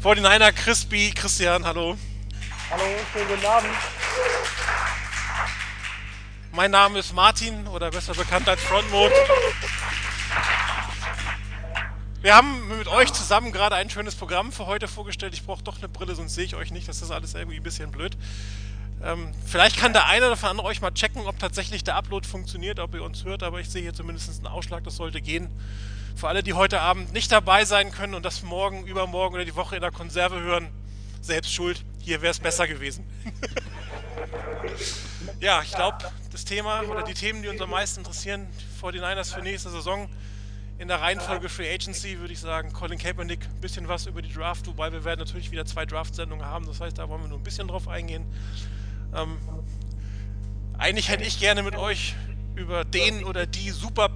[0.00, 1.96] Vor den einer Crispy, Christian, hallo.
[2.70, 2.82] Hallo,
[3.14, 3.70] schönen guten Abend.
[6.56, 9.12] Mein Name ist Martin oder besser bekannt als Frontmode.
[12.22, 15.34] Wir haben mit euch zusammen gerade ein schönes Programm für heute vorgestellt.
[15.34, 16.88] Ich brauche doch eine Brille, sonst sehe ich euch nicht.
[16.88, 18.16] Das ist alles irgendwie ein bisschen blöd.
[19.04, 22.80] Ähm, vielleicht kann der eine oder andere euch mal checken, ob tatsächlich der Upload funktioniert,
[22.80, 25.50] ob ihr uns hört, aber ich sehe hier zumindest einen Ausschlag, das sollte gehen.
[26.16, 29.56] Für alle, die heute Abend nicht dabei sein können und das morgen, übermorgen oder die
[29.56, 30.70] Woche in der Konserve hören,
[31.20, 31.84] selbst schuld.
[32.00, 33.04] Hier wäre es besser gewesen.
[35.40, 35.98] ja, ich glaube,
[36.36, 38.46] das Thema oder die Themen, die uns am meisten interessieren,
[38.82, 40.06] 49ers für nächste Saison,
[40.76, 44.30] in der Reihenfolge Free Agency würde ich sagen, Colin Kaepernick, ein bisschen was über die
[44.30, 47.38] Draft, wobei wir werden natürlich wieder zwei Draft-Sendungen haben, das heißt, da wollen wir nur
[47.38, 48.26] ein bisschen drauf eingehen.
[49.14, 49.38] Ähm,
[50.76, 52.14] eigentlich hätte ich gerne mit euch
[52.54, 54.10] über den oder die super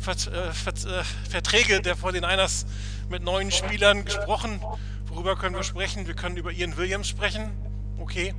[0.00, 2.64] Vert äh, Vert äh, Verträge der 49ers
[3.10, 4.60] mit neuen Spielern gesprochen.
[5.06, 6.06] Worüber können wir sprechen?
[6.06, 7.50] Wir können über Ian Williams sprechen.
[7.98, 8.34] Okay.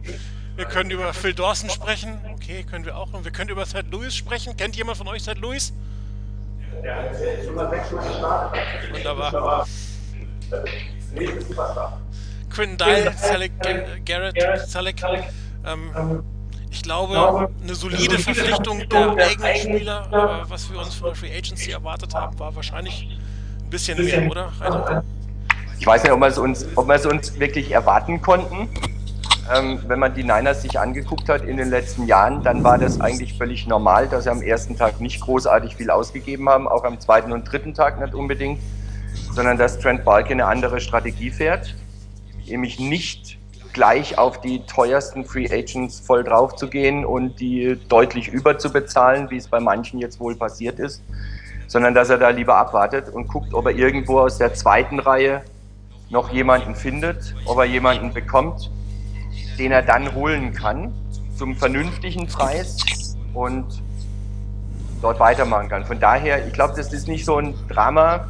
[0.58, 2.20] Wir können über Phil Dawson sprechen.
[2.34, 3.14] Okay, können wir auch.
[3.14, 3.86] Und wir können über St.
[3.92, 4.58] Louis sprechen.
[4.58, 5.38] Kennt jemand von euch St.
[5.38, 5.72] Louis?
[6.84, 8.60] Ja, ist immer weg schon gestartet.
[8.92, 9.68] Wunderbar.
[12.50, 13.52] Quinton Dial, Salek,
[14.04, 14.96] Garrett, Salek.
[15.64, 16.24] Ähm,
[16.72, 21.38] ich glaube, eine solide Verpflichtung der eigenen Spieler, aber was wir uns von der Free
[21.38, 23.08] Agency erwartet haben, war wahrscheinlich
[23.64, 24.52] ein bisschen mehr, oder?
[25.80, 28.68] Ich weiß nicht, ob wir es uns, ob wir es uns wirklich erwarten konnten.
[29.54, 33.00] Ähm, wenn man die Niners sich angeguckt hat in den letzten Jahren, dann war das
[33.00, 37.00] eigentlich völlig normal, dass sie am ersten Tag nicht großartig viel ausgegeben haben, auch am
[37.00, 38.60] zweiten und dritten Tag nicht unbedingt,
[39.32, 41.76] sondern dass Trent Balke eine andere Strategie fährt,
[42.46, 43.38] nämlich nicht
[43.72, 49.38] gleich auf die teuersten Free Agents voll drauf zu gehen und die deutlich überzubezahlen, wie
[49.38, 51.02] es bei manchen jetzt wohl passiert ist,
[51.68, 55.42] sondern dass er da lieber abwartet und guckt, ob er irgendwo aus der zweiten Reihe
[56.10, 58.72] noch jemanden findet, ob er jemanden bekommt,
[59.58, 60.94] den er dann holen kann
[61.38, 63.66] zum vernünftigen Preis und
[65.02, 65.86] dort weitermachen kann.
[65.86, 68.28] Von daher, ich glaube, das ist nicht so ein Drama,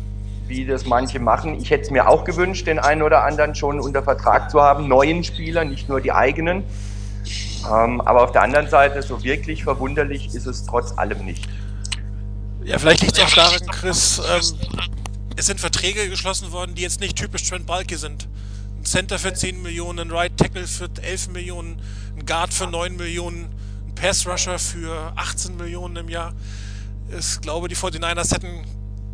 [0.47, 1.59] wie das manche machen.
[1.59, 4.87] Ich hätte es mir auch gewünscht, den einen oder anderen schon unter Vertrag zu haben,
[4.87, 6.63] neuen Spieler, nicht nur die eigenen.
[7.65, 11.47] Ähm, aber auf der anderen Seite, so wirklich verwunderlich ist es trotz allem nicht.
[12.63, 14.41] Ja, vielleicht liegt es auch daran, Chris, ähm,
[15.35, 18.27] es sind Verträge geschlossen worden, die jetzt nicht typisch Trent Balke sind.
[18.87, 21.81] Center für 10 Millionen, ein Right Tackle für 11 Millionen,
[22.17, 23.49] ein Guard für 9 Millionen,
[23.85, 26.31] ein Pass Rusher für 18 Millionen im Jahr.
[27.17, 28.63] Ich glaube, die 49ers hätten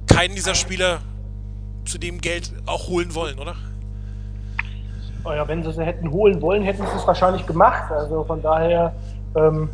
[0.08, 1.00] keinen dieser Spieler
[1.86, 3.56] zu dem Geld auch holen wollen, oder?
[5.24, 7.92] Naja, wenn sie es hätten holen wollen, hätten sie es wahrscheinlich gemacht.
[7.92, 8.94] Also von daher,
[9.36, 9.70] ähm,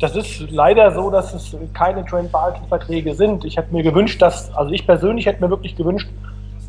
[0.00, 3.44] das ist leider so, dass es keine Trent Barton-Verträge sind.
[3.44, 6.08] Ich hätte mir gewünscht, dass, also ich persönlich hätte mir wirklich gewünscht,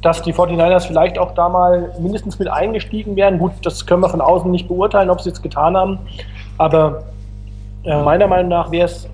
[0.05, 3.39] dass die 49ers vielleicht auch da mal mindestens mit eingestiegen wären.
[3.39, 5.97] Gut, das können wir von außen nicht beurteilen, ob sie es getan haben.
[6.59, 7.05] Aber
[7.83, 9.09] äh, meiner Meinung nach wäre es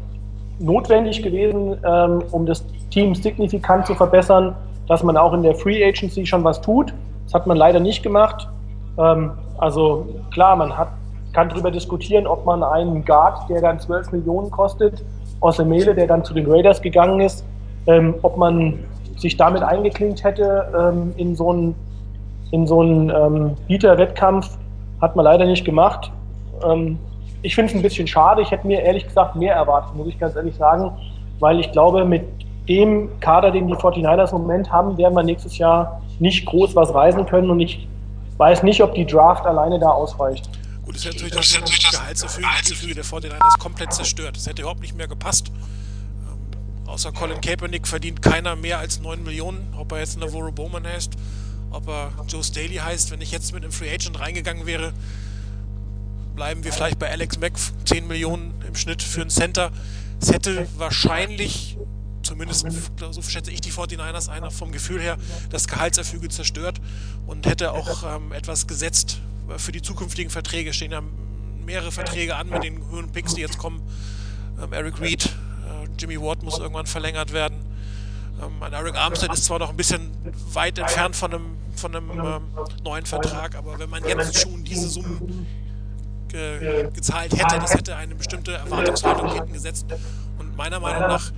[0.60, 4.54] notwendig gewesen, ähm, um das Team signifikant zu verbessern,
[4.90, 6.94] dass man auch in der Free Agency schon was tut.
[7.24, 8.50] Das hat man leider nicht gemacht.
[8.98, 10.90] Ähm, also klar, man hat
[11.32, 15.02] kann darüber diskutieren, ob man einen Guard, der dann 12 Millionen kostet,
[15.40, 17.46] aus der Mele, der dann zu den Raiders gegangen ist,
[17.88, 18.80] ähm, ob man
[19.22, 21.76] sich damit eingeklinkt hätte ähm, in so einen,
[22.52, 24.50] in so einen ähm, Bieterwettkampf,
[25.00, 26.12] hat man leider nicht gemacht.
[26.64, 26.98] Ähm,
[27.44, 28.42] ich finde es ein bisschen schade.
[28.42, 30.92] Ich hätte mir ehrlich gesagt mehr erwartet, muss ich ganz ehrlich sagen,
[31.40, 32.24] weil ich glaube, mit
[32.68, 36.94] dem Kader, den die 49ers im Moment haben, werden wir nächstes Jahr nicht groß was
[36.94, 37.88] reisen können und ich
[38.38, 40.50] weiß nicht, ob die Draft alleine da ausreicht.
[40.86, 44.38] Gut, es hätte natürlich das, das Gehaltsgefüge der 49ers komplett zerstört.
[44.38, 45.52] Es hätte überhaupt nicht mehr gepasst.
[46.92, 49.74] Außer Colin Kaepernick verdient keiner mehr als 9 Millionen.
[49.78, 51.14] Ob er jetzt Navarro Bowman heißt,
[51.72, 53.12] ob er Joe Staley heißt.
[53.12, 54.92] Wenn ich jetzt mit einem Free Agent reingegangen wäre,
[56.36, 57.54] bleiben wir vielleicht bei Alex Mack
[57.86, 59.72] 10 Millionen im Schnitt für einen Center.
[60.22, 61.78] Es hätte wahrscheinlich,
[62.24, 62.68] zumindest
[63.12, 65.18] so schätze ich die 49ers einer vom Gefühl her,
[65.50, 66.82] das Gehaltserfüge zerstört
[67.26, 69.22] und hätte auch ähm, etwas gesetzt,
[69.56, 71.02] für die zukünftigen Verträge stehen ja
[71.66, 73.82] mehrere Verträge an mit den höheren Picks, die jetzt kommen.
[74.62, 75.30] Ähm, Eric Reed,
[76.02, 77.58] Jimmy Ward muss irgendwann verlängert werden.
[78.42, 80.12] Ähm, Eric Armstead ist zwar noch ein bisschen
[80.54, 82.42] weit entfernt von einem, von einem ähm,
[82.84, 85.46] neuen Vertrag, aber wenn man jetzt schon diese Summen
[86.32, 87.60] ge gezahlt hätte.
[87.60, 89.86] Das hätte eine bestimmte Erwartungshaltung hinten gesetzt.
[90.40, 91.32] Und meiner Meinung nach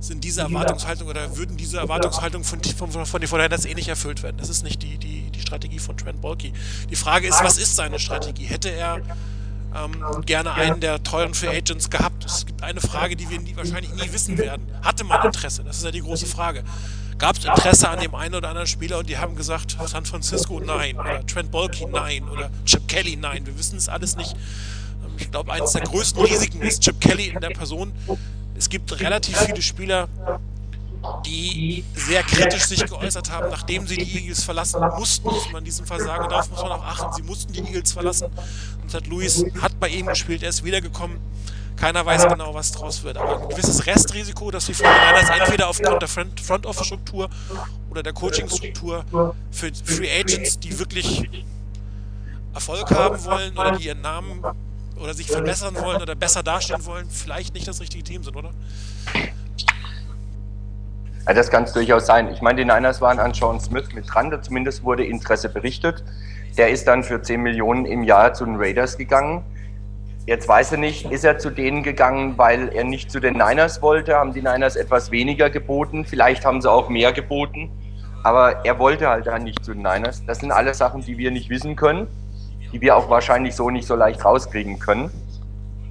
[0.00, 4.36] sind diese Erwartungshaltung oder würden diese Erwartungshaltung von, von, von den eh nicht erfüllt werden.
[4.38, 6.52] Das ist nicht die, die, die Strategie von Trent Balky.
[6.88, 8.44] Die Frage ist, was ist seine Strategie?
[8.44, 9.00] Hätte er
[9.74, 12.24] ähm, gerne einen der teuren Free Agents gehabt?
[12.24, 14.66] Es gibt eine Frage, die wir nie, wahrscheinlich nie wissen werden.
[14.82, 15.64] Hatte man Interesse?
[15.64, 16.64] Das ist ja die große Frage.
[17.18, 20.60] Gab es Interesse an dem einen oder anderen Spieler und die haben gesagt, San Francisco
[20.60, 23.44] nein, oder Trent Balky nein, oder Chip Kelly nein.
[23.44, 24.32] Wir wissen es alles nicht.
[24.32, 27.92] Ähm, ich glaube, eines der größten Risiken ist Chip Kelly in der Person,
[28.56, 30.08] es gibt relativ viele Spieler,
[31.24, 35.28] die sehr kritisch sich geäußert haben, nachdem sie die Eagles verlassen mussten.
[35.28, 37.12] Muss man in diesem Fall sagen, darauf muss man auch achten.
[37.14, 38.28] Sie mussten die Eagles verlassen.
[38.82, 39.06] Und St.
[39.06, 41.18] Louis hat bei ihnen gespielt, er ist wiedergekommen.
[41.76, 43.16] Keiner weiß genau, was draus wird.
[43.16, 47.28] Aber ein gewisses Restrisiko, dass die 49ers entweder aufgrund der Front-Office-Struktur
[47.90, 49.04] oder der Coaching-Struktur
[49.50, 51.28] für Free Agents, die wirklich
[52.52, 54.42] Erfolg haben wollen oder die ihren Namen
[54.96, 58.50] oder sich verbessern wollen oder besser dastehen wollen, vielleicht nicht das richtige Team sind, oder?
[61.28, 62.30] Ja, das kann es durchaus sein.
[62.32, 66.02] Ich meine, die Niners waren an Sean Smith mit dran, zumindest wurde Interesse berichtet.
[66.56, 69.44] Der ist dann für 10 Millionen im Jahr zu den Raiders gegangen.
[70.26, 73.80] Jetzt weiß er nicht, ist er zu denen gegangen, weil er nicht zu den Niners
[73.80, 77.70] wollte, haben die Niners etwas weniger geboten, vielleicht haben sie auch mehr geboten,
[78.24, 80.24] aber er wollte halt dann nicht zu den Niners.
[80.26, 82.08] Das sind alles Sachen, die wir nicht wissen können
[82.72, 85.10] die wir auch wahrscheinlich so nicht so leicht rauskriegen können.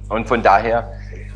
[0.08, 0.92] Und von daher,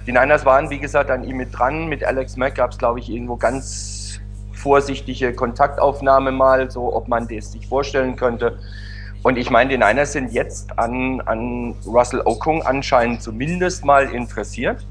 [0.06, 1.87] die Niners waren, wie gesagt, an ihm mit dran.
[1.87, 4.20] Mit Alex Mack gab es, glaube ich, irgendwo ganz
[4.52, 8.58] vorsichtige Kontaktaufnahme mal, so ob man das sich vorstellen könnte.
[9.22, 14.84] Und ich meine, die Niners sind jetzt an, an Russell Okung anscheinend zumindest mal interessiert.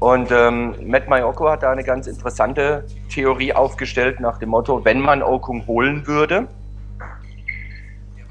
[0.00, 5.00] Und ähm, Matt Mayoko hat da eine ganz interessante Theorie aufgestellt nach dem Motto, wenn
[5.00, 6.46] man Okung holen würde,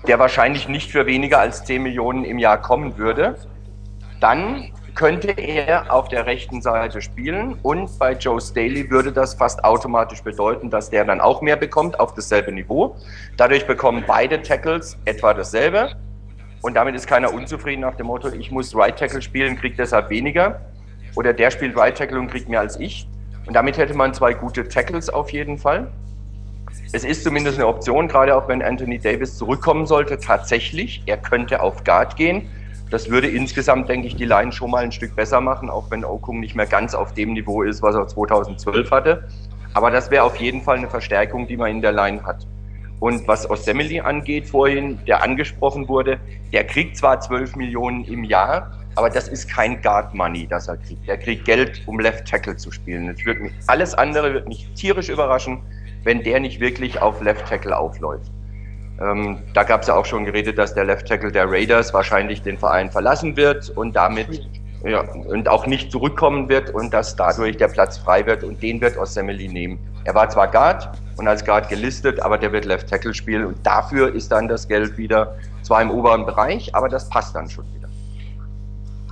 [0.08, 3.38] der wahrscheinlich nicht für weniger als 10 Millionen im Jahr kommen würde,
[4.20, 9.64] dann könnte er auf der rechten Seite spielen und bei Joe Staley würde das fast
[9.64, 12.96] automatisch bedeuten, dass der dann auch mehr bekommt auf dasselbe Niveau.
[13.38, 15.96] Dadurch bekommen beide Tackles etwa dasselbe
[16.62, 20.10] und damit ist keiner unzufrieden nach dem Motto, ich muss Right Tackle spielen, kriegt deshalb
[20.10, 20.62] weniger
[21.16, 23.08] oder der spielt Right Tackle und kriegt mehr als ich.
[23.46, 25.92] Und damit hätte man zwei gute Tackles auf jeden Fall
[26.92, 31.02] es ist zumindest eine Option, gerade auch wenn Anthony Davis zurückkommen sollte, tatsächlich.
[31.06, 32.50] Er könnte auf Guard gehen.
[32.94, 36.06] Das würde insgesamt, denke ich, die Line schon mal ein Stück besser machen, auch wenn
[36.06, 39.28] Okung nicht mehr ganz auf dem Niveau ist, was er 2012 hatte.
[39.74, 42.46] Aber das wäre auf jeden Fall eine Verstärkung, die man in der Line hat.
[43.00, 46.20] Und was Osemeli angeht, vorhin, der angesprochen wurde,
[46.52, 50.78] der kriegt zwar 12 Millionen im Jahr, aber das ist kein Guard Money, das er
[50.78, 51.08] kriegt.
[51.08, 53.08] Der kriegt Geld, um Left Tackle zu spielen.
[53.08, 55.64] Das wird mich, alles andere wird mich tierisch überraschen
[56.04, 58.32] wenn der nicht wirklich auf Left Tackle aufläuft.
[59.02, 62.42] Ähm, da gab es ja auch schon geredet, dass der Left Tackle der Raiders wahrscheinlich
[62.42, 64.48] den Verein verlassen wird und damit
[64.86, 68.82] ja, und auch nicht zurückkommen wird und dass dadurch der Platz frei wird und den
[68.82, 69.80] wird Osemeli nehmen.
[70.04, 73.66] Er war zwar Guard und als Guard gelistet, aber der wird Left Tackle spielen und
[73.66, 77.66] dafür ist dann das Geld wieder zwar im oberen Bereich, aber das passt dann schon
[77.74, 77.88] wieder.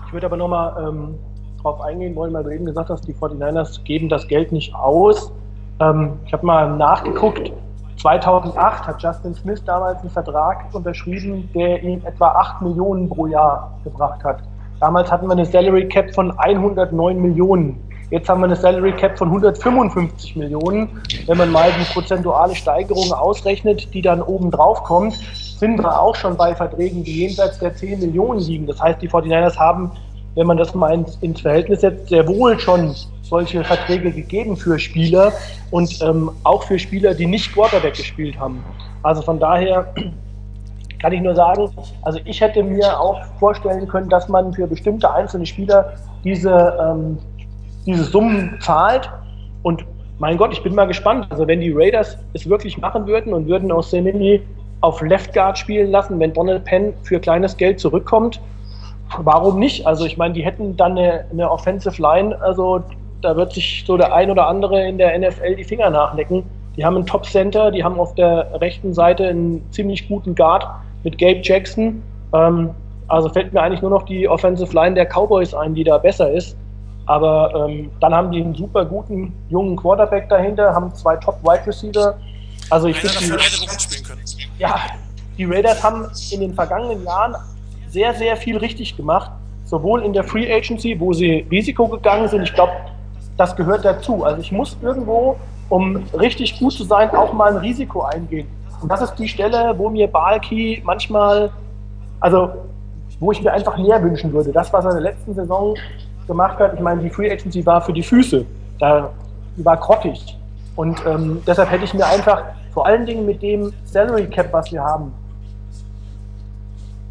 [0.07, 1.16] Ich würde aber nochmal ähm,
[1.57, 5.31] darauf eingehen wollen, weil du eben gesagt hast, die 49ers geben das Geld nicht aus.
[5.80, 7.54] Ähm, ich habe mal nachgeguckt.
[8.01, 13.80] 2008 hat Justin Smith damals einen Vertrag unterschrieben, der ihm etwa 8 Millionen pro Jahr
[13.83, 14.39] gebracht hat.
[14.80, 17.80] Damals hatten wir eine Salary Cap von 109 Millionen.
[18.09, 20.90] Jetzt haben wir eine Salary Cap von 155 Millionen.
[21.28, 26.16] Wenn man mal die prozentuale Steigerung ausrechnet, die dann oben drauf kommt, sind wir auch
[26.16, 28.66] schon bei Verträgen, die jenseits der 10 Millionen liegen.
[28.66, 29.92] Das heißt, die 49ers haben,
[30.33, 32.95] wenn man das mal ins, ins Verhältnis setzt, sehr wohl schon
[33.31, 35.31] solche Verträge gegeben für Spieler
[35.71, 38.61] und ähm, auch für Spieler, die nicht Quarterback gespielt haben.
[39.04, 39.94] Also von daher
[41.02, 41.69] kann ich nur sagen,
[42.02, 45.94] also ich hätte mir auch vorstellen können, dass man für bestimmte einzelne Spieler
[46.26, 47.18] diese, ähm,
[47.85, 49.09] diese Summen zahlt.
[49.64, 49.85] Und
[50.19, 51.28] mein Gott, ich bin mal gespannt.
[51.30, 54.42] Also wenn die Raiders es wirklich machen würden und würden aus Semini
[54.81, 58.42] auf Left Guard spielen lassen, wenn Donald Penn für kleines Geld zurückkommt,
[59.19, 59.88] warum nicht?
[59.88, 62.83] Also ich meine, die hätten dann eine, eine Offensive Line, also
[63.21, 66.44] da wird sich so der ein oder andere in der NFL die Finger nachlecken.
[66.78, 70.66] Die haben einen Top-Center, die haben auf der rechten Seite einen ziemlich guten Guard
[71.04, 72.01] mit Gabe Jackson.
[72.33, 72.69] Ähm,
[73.07, 76.31] also fällt mir eigentlich nur noch die Offensive Line der Cowboys ein, die da besser
[76.31, 76.56] ist.
[77.07, 82.16] Aber ähm, dann haben die einen super guten jungen Quarterback dahinter, haben zwei Top-Wide Receiver.
[82.69, 83.37] Also ich finde,
[84.57, 84.75] ja,
[85.37, 87.35] die Raiders haben in den vergangenen Jahren
[87.90, 89.31] sehr, sehr viel richtig gemacht.
[89.66, 92.44] Sowohl in der Free Agency, wo sie Risiko gegangen sind.
[92.44, 92.71] Ich glaube,
[93.38, 94.23] das gehört dazu.
[94.23, 95.38] Also ich muss irgendwo,
[95.69, 98.47] um richtig gut zu sein, auch mal ein Risiko eingehen.
[98.81, 101.52] Und das ist die Stelle, wo mir Balki manchmal,
[102.19, 102.50] also
[103.19, 104.52] wo ich mir einfach mehr wünschen würde.
[104.52, 105.76] Das, was er in der letzten Saison
[106.28, 108.45] gemacht hat, ich meine, die Free Agency war für die Füße,
[108.80, 109.11] da
[109.57, 110.38] die war grottig.
[110.76, 114.71] Und ähm, deshalb hätte ich mir einfach vor allen Dingen mit dem Salary Cap, was
[114.71, 115.11] wir haben,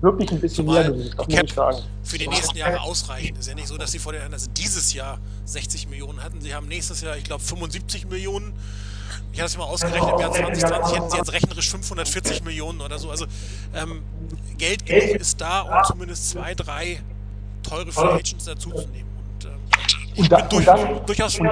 [0.01, 1.79] wirklich ein bisschen Zumal mehr das ich sagen.
[2.03, 3.35] für die nächsten Jahre ausreichen.
[3.35, 6.41] Es ist ja nicht so, dass die vor den also dieses Jahr 60 Millionen hatten.
[6.41, 8.53] Sie haben nächstes Jahr, ich glaube, 75 Millionen.
[9.33, 12.99] Ich habe es mal ausgerechnet, im Jahr 2020 hätten sie jetzt rechnerisch 540 Millionen oder
[12.99, 13.11] so.
[13.11, 13.27] Also
[13.75, 14.03] ähm,
[14.59, 17.01] Geld genug ist da, um zumindest zwei, drei
[17.63, 19.07] teure Free Agents dazuzunehmen.
[19.35, 19.51] Und ähm,
[20.15, 21.51] ich Und, da, bin durch, das, durchaus und,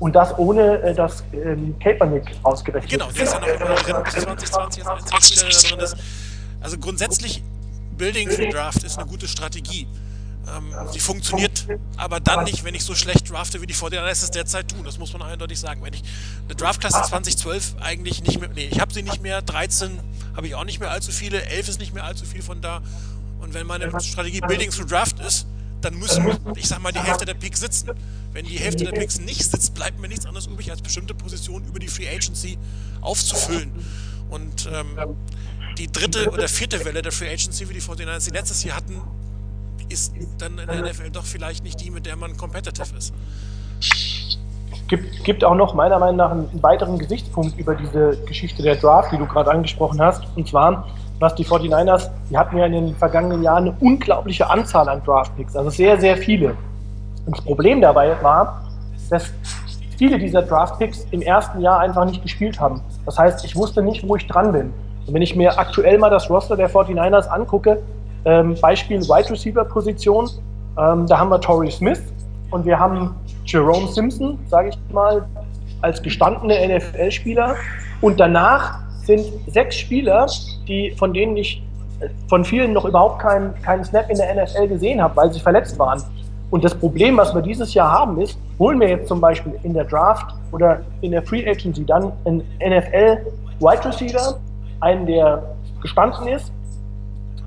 [0.00, 4.04] und das ohne äh, dass ähm, Kaepernick ausgerechnet Genau, der ist ja noch immer drin
[4.04, 5.96] bis 2020 als einziger Spieler, der drin ist.
[6.60, 7.42] Also grundsätzlich,
[7.92, 9.86] Building für Draft ist eine gute Strategie.
[10.48, 14.30] Ähm, sie funktioniert aber dann nicht, wenn ich so schlecht drafte, wie die 49ers es
[14.30, 14.82] derzeit tun.
[14.84, 15.82] Das muss man eindeutig sagen.
[15.82, 16.02] Wenn ich
[16.46, 20.00] eine Draftklasse 2012 eigentlich nicht mehr, nee, ich habe sie nicht mehr, 13
[20.36, 22.82] habe ich auch nicht mehr allzu viele, 11 ist nicht mehr allzu viel von da.
[23.40, 25.46] Und wenn meine Strategie Building through Draft ist,
[25.80, 26.24] dann müssen,
[26.56, 27.90] ich sag mal, die Hälfte der Picks sitzen.
[28.32, 31.66] Wenn die Hälfte der Picks nicht sitzt, bleibt mir nichts anderes übrig, als bestimmte Positionen
[31.66, 32.56] über die Free Agency
[33.00, 33.72] aufzufüllen.
[34.32, 35.16] Und ähm,
[35.76, 39.00] die dritte oder vierte Welle der Free Agency, wie die 49ers die letztes Jahr hatten,
[39.90, 43.12] ist dann in der NFL doch vielleicht nicht die, mit der man competitive ist.
[44.88, 49.12] gibt, gibt auch noch meiner Meinung nach einen weiteren Gesichtspunkt über diese Geschichte der Draft,
[49.12, 50.24] die du gerade angesprochen hast.
[50.34, 54.88] Und zwar, was die 49ers, die hatten ja in den vergangenen Jahren eine unglaubliche Anzahl
[54.88, 56.56] an Draft-Picks, also sehr, sehr viele.
[57.26, 58.64] Und das Problem dabei war,
[59.10, 59.30] dass
[59.96, 62.80] viele dieser Draft-Picks im ersten Jahr einfach nicht gespielt haben.
[63.06, 64.72] Das heißt, ich wusste nicht, wo ich dran bin.
[65.06, 67.82] Und wenn ich mir aktuell mal das Roster der 49ers angucke,
[68.24, 70.28] ähm, Beispiel Wide Receiver Position,
[70.78, 72.00] ähm, da haben wir Torrey Smith
[72.50, 75.24] und wir haben Jerome Simpson, sage ich mal,
[75.80, 77.56] als gestandene NFL-Spieler.
[78.00, 80.26] Und danach sind sechs Spieler,
[80.68, 81.62] die, von denen ich
[82.00, 85.40] äh, von vielen noch überhaupt keinen, keinen Snap in der NFL gesehen habe, weil sie
[85.40, 86.02] verletzt waren.
[86.52, 89.72] Und das Problem, was wir dieses Jahr haben, ist, holen wir jetzt zum Beispiel in
[89.72, 93.24] der Draft oder in der Free Agency dann einen NFL
[93.58, 94.38] Wide Receiver,
[94.80, 95.42] einen, der
[95.80, 96.52] gestanden ist,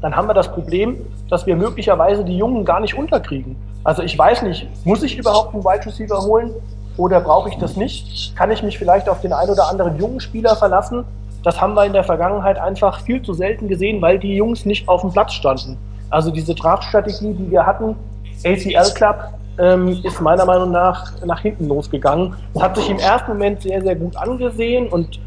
[0.01, 0.97] dann haben wir das Problem,
[1.29, 3.55] dass wir möglicherweise die Jungen gar nicht unterkriegen.
[3.83, 6.51] Also ich weiß nicht, muss ich überhaupt einen Wide Receiver holen
[6.97, 8.35] oder brauche ich das nicht?
[8.35, 11.03] Kann ich mich vielleicht auf den einen oder anderen jungen Spieler verlassen?
[11.43, 14.89] Das haben wir in der Vergangenheit einfach viel zu selten gesehen, weil die Jungs nicht
[14.89, 15.77] auf dem Platz standen.
[16.09, 17.95] Also diese Draftstrategie, die wir hatten,
[18.43, 19.15] ACL Club,
[19.57, 22.35] ähm, ist meiner Meinung nach nach hinten losgegangen.
[22.53, 25.19] Es hat sich im ersten Moment sehr, sehr gut angesehen und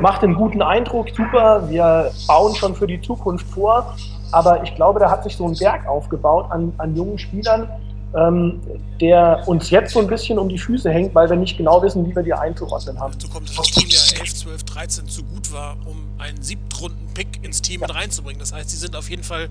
[0.00, 1.68] macht einen guten Eindruck, super.
[1.68, 3.94] Wir bauen schon für die Zukunft vor.
[4.32, 7.68] Aber ich glaube, da hat sich so ein Berg aufgebaut an, an jungen Spielern,
[8.16, 8.60] ähm,
[9.00, 12.08] der uns jetzt so ein bisschen um die Füße hängt, weil wir nicht genau wissen,
[12.08, 13.12] wie wir die einzuordnen haben.
[13.12, 17.44] Dazu kommt, dass das Team ja 11, 12, 13 zu gut war, um einen Siebtrunden-Pick
[17.44, 18.40] ins Team mit reinzubringen.
[18.40, 19.48] Das heißt, sie sind auf jeden Fall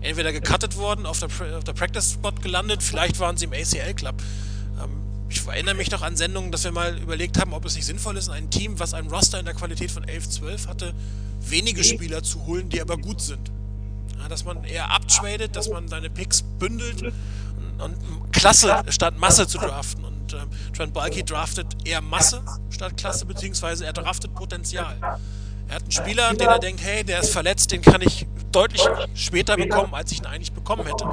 [0.00, 4.14] entweder gecuttet worden, auf der, auf der Practice-Spot gelandet, vielleicht waren sie im ACL-Club.
[4.82, 4.90] Ähm,
[5.28, 8.16] ich erinnere mich noch an Sendungen, dass wir mal überlegt haben, ob es nicht sinnvoll
[8.16, 10.92] ist, ein Team, was ein Roster in der Qualität von 11, 12 hatte,
[11.48, 13.50] wenige Spieler zu holen, die aber gut sind.
[14.20, 17.12] Ja, dass man eher abtradet, dass man seine Picks bündelt
[17.80, 20.04] und, Klasse statt Masse zu draften.
[20.04, 24.96] Und ähm, Trent Balky draftet eher Masse statt Klasse, beziehungsweise er draftet Potenzial.
[25.68, 28.82] Er hat einen Spieler, den er denkt, hey, der ist verletzt, den kann ich deutlich
[29.14, 31.06] später bekommen, als ich ihn eigentlich bekommen hätte.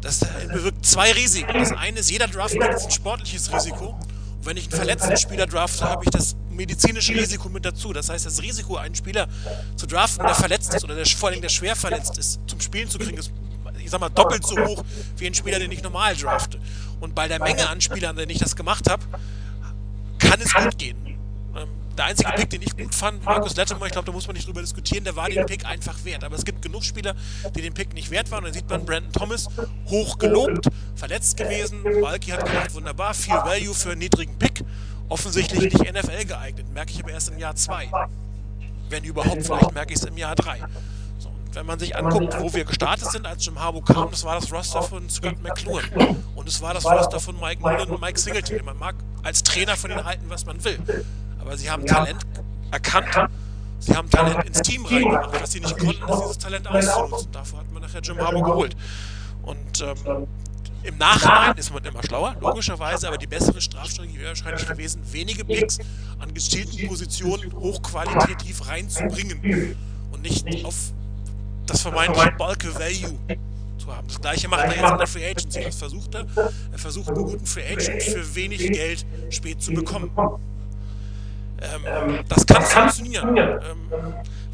[0.00, 0.20] Das
[0.52, 1.52] bewirkt zwei Risiken.
[1.58, 3.88] Das eine ist, jeder Draft ist ein sportliches Risiko.
[4.38, 7.92] Und wenn ich einen verletzten Spieler drafte, habe ich das medizinische Risiko mit dazu.
[7.92, 9.28] Das heißt, das Risiko, einen Spieler
[9.76, 12.88] zu draften, der verletzt ist oder der, vor allem der schwer verletzt ist, zum Spielen
[12.88, 13.32] zu kriegen, ist,
[13.88, 14.84] ich sag mal, doppelt so hoch
[15.16, 16.60] wie ein Spieler, den ich normal drafte.
[17.00, 19.02] Und bei der Menge an Spielern, denen ich das gemacht habe,
[20.18, 21.18] kann es gut gehen.
[21.56, 24.36] Ähm, der einzige Pick, den ich gut fand, Markus Letterman, ich glaube, da muss man
[24.36, 26.22] nicht drüber diskutieren, der war den Pick einfach wert.
[26.22, 27.14] Aber es gibt genug Spieler,
[27.56, 28.40] die den Pick nicht wert waren.
[28.40, 29.48] Und dann sieht man Brandon Thomas
[29.86, 31.82] hoch gelobt, verletzt gewesen.
[32.02, 34.64] Balki hat gedacht, wunderbar, viel Value für einen niedrigen Pick.
[35.08, 36.66] Offensichtlich nicht NFL geeignet.
[36.74, 37.90] Merke ich aber erst im Jahr 2.
[38.90, 40.60] Wenn überhaupt, vielleicht merke ich es im Jahr 3.
[41.52, 44.52] Wenn man sich anguckt, wo wir gestartet sind, als Jim Harbaugh kam, das war das
[44.52, 45.82] Roster von Scott McClure.
[46.34, 48.64] Und es war das Roster von Mike Mullen und Mike Singleton.
[48.64, 50.78] Man mag als Trainer von ihnen halten, was man will.
[51.40, 52.24] Aber sie haben Talent
[52.70, 53.08] erkannt.
[53.80, 55.40] Sie haben Talent ins Team reingemacht.
[55.40, 57.32] Was sie nicht konnten, ist dieses Talent auszunutzen.
[57.32, 58.76] Dafür hat man nachher Jim Harbaugh geholt.
[59.42, 60.26] Und ähm,
[60.82, 65.44] im Nachhinein ist man immer schlauer, logischerweise, aber die bessere Strafstrategie wäre wahrscheinlich gewesen, wenige
[65.44, 65.78] Picks
[66.18, 69.76] an gezielten Positionen hochqualitativ reinzubringen
[70.12, 70.92] und nicht auf
[71.68, 73.18] das vermeintliche Bulk Value
[73.78, 74.06] zu haben.
[74.08, 75.64] Das gleiche macht er jetzt in der Free Agency.
[75.64, 76.26] Das versucht er.
[76.72, 80.10] Er versucht einen guten Free Agent für wenig Geld spät zu bekommen.
[81.60, 83.36] Ähm, das kann funktionieren.
[83.36, 83.90] Ähm,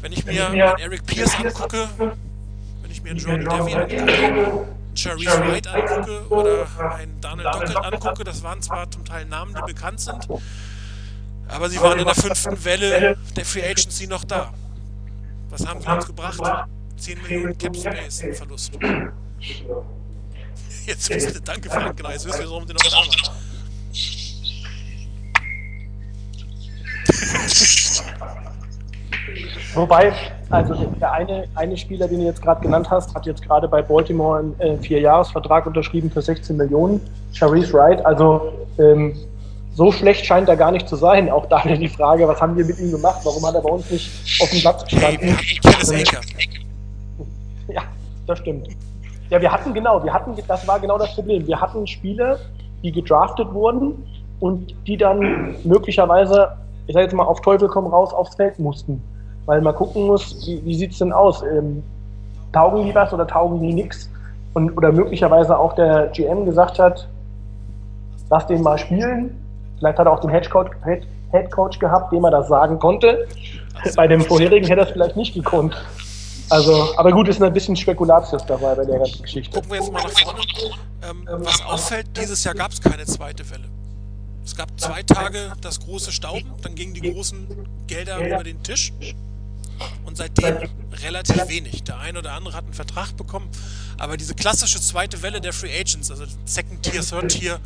[0.01, 0.41] wenn ich mir
[0.79, 7.49] Eric Pierce angucke, wenn ich mir Jordan Devy angucke, Sharice Wright angucke oder einen Daniel
[7.51, 10.27] Dockett angucke, das waren zwar zum Teil Namen, die bekannt sind,
[11.47, 14.51] aber sie waren in der fünften Welle der Free Agency noch da.
[15.49, 16.41] Was haben sie uns gebracht?
[16.97, 18.77] 10 Millionen Cap Space Verlust.
[20.85, 23.09] Jetzt wisst ihr, danke Frank, genau, jetzt wisst ihr, warum den noch sagen.
[29.73, 30.13] Wobei,
[30.49, 33.81] also der eine, eine Spieler, den du jetzt gerade genannt hast, hat jetzt gerade bei
[33.81, 37.01] Baltimore einen äh, Vierjahresvertrag unterschrieben für 16 Millionen.
[37.33, 39.15] Charisse Wright, also ähm,
[39.73, 41.29] so schlecht scheint er gar nicht zu sein.
[41.29, 43.19] Auch da die Frage, was haben wir mit ihm gemacht?
[43.23, 44.09] Warum hat er bei uns nicht
[44.39, 45.37] auf dem Platz gestanden?
[45.63, 46.21] Ja,
[48.27, 48.67] das stimmt.
[49.29, 51.45] Ja, wir hatten genau, wir hatten, das war genau das Problem.
[51.47, 52.37] Wir hatten Spieler,
[52.83, 54.03] die gedraftet wurden
[54.39, 56.49] und die dann möglicherweise,
[56.87, 59.01] ich sage jetzt mal, auf Teufel komm raus aufs Feld mussten.
[59.45, 61.43] Weil man gucken muss, wie, wie sieht es denn aus?
[61.43, 61.83] Ähm,
[62.51, 64.09] taugen die was oder taugen die nichts?
[64.53, 67.07] Und, oder möglicherweise auch der GM gesagt hat,
[68.29, 69.35] lass den mal spielen.
[69.77, 73.27] Vielleicht hat er auch den Headcoach, Head, Headcoach gehabt, dem er das sagen konnte.
[73.95, 75.75] Bei dem vorherigen hätte er es vielleicht nicht gekonnt.
[76.49, 79.51] Also, aber gut, ist ein bisschen Spekulatius dabei bei der ganzen Geschichte.
[79.51, 80.41] Gucken wir jetzt mal nach vorne.
[81.09, 83.67] Ähm, was auffällt, dieses Jahr gab es keine zweite Welle.
[84.43, 87.47] Es gab zwei Tage das große Stauben, dann gingen die großen
[87.87, 88.93] Gelder über den Tisch.
[90.05, 90.57] Und seitdem
[91.01, 91.83] relativ wenig.
[91.83, 93.49] Der eine oder andere hat einen Vertrag bekommen,
[93.97, 97.59] aber diese klassische zweite Welle der Free Agents, also Second Tier, Third Tier,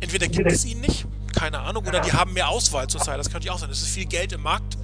[0.00, 1.06] entweder gibt es ihn nicht,
[1.38, 3.18] keine Ahnung, oder die haben mehr Auswahl zurzeit.
[3.18, 3.70] Das könnte ich auch sein.
[3.70, 4.76] Es ist viel Geld im Markt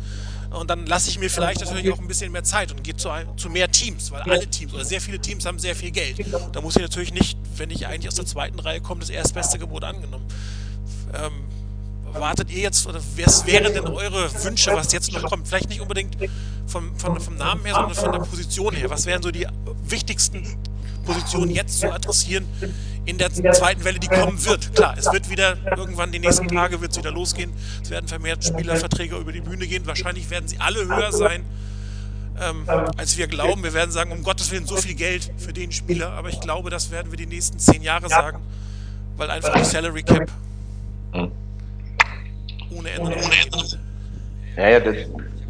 [0.50, 3.11] und dann lasse ich mir vielleicht natürlich auch ein bisschen mehr Zeit und gehe zu,
[3.37, 6.25] zu mehr Teams, weil alle Teams oder sehr viele Teams haben sehr viel Geld.
[6.52, 9.59] Da muss ich natürlich nicht, wenn ich eigentlich aus der zweiten Reihe komme, das erstbeste
[9.59, 10.25] Gebot angenommen.
[11.14, 11.33] Ähm,
[12.14, 15.47] wartet ihr jetzt, oder was wären denn eure Wünsche, was jetzt noch kommt?
[15.47, 16.17] Vielleicht nicht unbedingt
[16.67, 18.88] vom, vom, vom Namen her, sondern von der Position her.
[18.88, 19.47] Was wären so die
[19.87, 20.45] wichtigsten
[21.09, 22.47] Positionen jetzt zu adressieren
[23.07, 24.75] in der zweiten Welle, die kommen wird?
[24.75, 27.50] Klar, es wird wieder irgendwann die nächsten Tage wird es wieder losgehen.
[27.82, 29.87] Es werden vermehrt Spielerverträge über die Bühne gehen.
[29.87, 31.45] Wahrscheinlich werden sie alle höher sein.
[32.41, 32.65] Ähm,
[32.99, 33.65] als wir glauben.
[33.65, 36.71] Wir werden sagen, um Gottes Willen, so viel Geld für den Spieler, aber ich glaube,
[36.71, 38.39] das werden wir die nächsten zehn Jahre sagen,
[39.17, 40.30] weil einfach die Salary Cap
[42.71, 43.78] ohne Ende, ohne Ende.
[44.56, 44.97] Naja, das,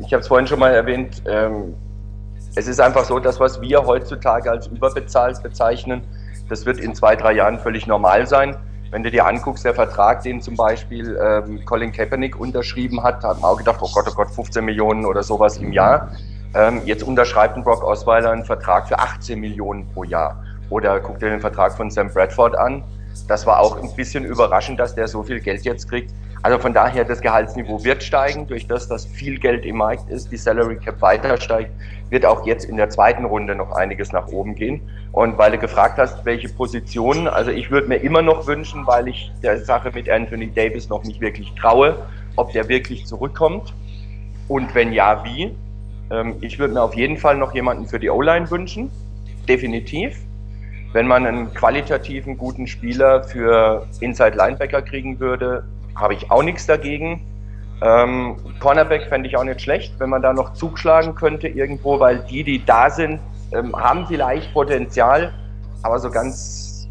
[0.06, 1.74] ich habe es vorhin schon mal erwähnt, ähm,
[2.58, 6.02] es ist einfach so, dass was wir heutzutage als überbezahlt bezeichnen,
[6.48, 8.56] das wird in zwei, drei Jahren völlig normal sein.
[8.90, 13.44] Wenn du dir anguckst, der Vertrag, den zum Beispiel ähm, Colin Kaepernick unterschrieben hat, man
[13.44, 16.10] auch gedacht, oh Gott, oh Gott, 15 Millionen oder sowas im Jahr.
[16.52, 20.42] Ähm, jetzt unterschreibt ein Brock Osweiler einen Vertrag für 18 Millionen pro Jahr.
[20.68, 22.82] Oder guck dir den Vertrag von Sam Bradford an.
[23.28, 26.12] Das war auch ein bisschen überraschend, dass der so viel Geld jetzt kriegt.
[26.42, 30.31] Also von daher, das Gehaltsniveau wird steigen, durch das, dass viel Geld im Markt ist,
[30.31, 31.72] die Salary Cap weiter steigt,
[32.11, 34.81] wird auch jetzt in der zweiten Runde noch einiges nach oben gehen.
[35.12, 39.09] Und weil du gefragt hast, welche Positionen, also ich würde mir immer noch wünschen, weil
[39.09, 41.96] ich der Sache mit Anthony Davis noch nicht wirklich traue,
[42.37, 43.74] ob der wirklich zurückkommt
[44.48, 45.55] und wenn ja, wie.
[46.11, 48.90] Ähm, ich würde mir auf jeden Fall noch jemanden für die O-Line wünschen,
[49.48, 50.18] definitiv.
[50.92, 55.64] Wenn man einen qualitativen guten Spieler für Inside Linebacker kriegen würde,
[55.98, 57.24] habe ich auch nichts dagegen.
[57.80, 62.00] Ähm, Cornerback fände ich auch nicht schlecht, wenn man da noch Zug schlagen könnte irgendwo,
[62.00, 63.20] weil die, die da sind,
[63.52, 65.32] ähm, haben vielleicht Potenzial,
[65.82, 66.88] aber so ganz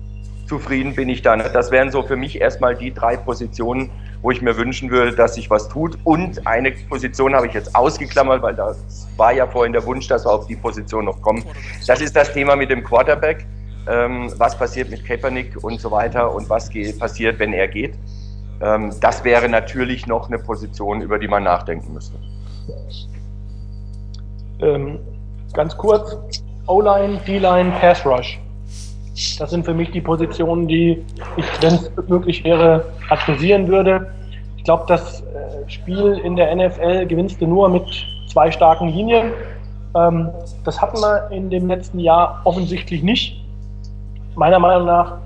[0.48, 1.54] zufrieden bin ich da nicht.
[1.54, 3.90] Das wären so für mich erstmal die drei Positionen,
[4.22, 5.98] wo ich mir wünschen würde, dass sich was tut.
[6.06, 10.26] Und eine Position habe ich jetzt ausgeklammert, weil das war ja vorhin der Wunsch, dass
[10.26, 11.44] wir auf die Position noch kommen.
[11.86, 13.46] Das ist das Thema mit dem Quarterback.
[13.90, 17.94] Ähm, was passiert mit Kaepernick und so weiter und was passiert, wenn er geht.
[18.62, 22.18] Ähm, das wäre natürlich noch eine Position, über die man nachdenken müsste.
[24.60, 25.00] Ähm,
[25.54, 26.18] ganz kurz,
[26.66, 28.40] O-Line, D-Line, Pass Rush.
[29.40, 31.04] Das sind für mich die Positionen, die
[31.38, 34.12] ich, wenn es möglich wäre, adressieren würde.
[34.58, 37.86] Ich glaube, das äh, Spiel in der NFL gewinnst du nur mit
[38.28, 39.32] zwei starken Linien.
[39.96, 40.30] Ähm,
[40.66, 43.42] das hatten wir in dem letzten Jahr offensichtlich nicht.
[44.36, 45.18] Meiner Meinung nach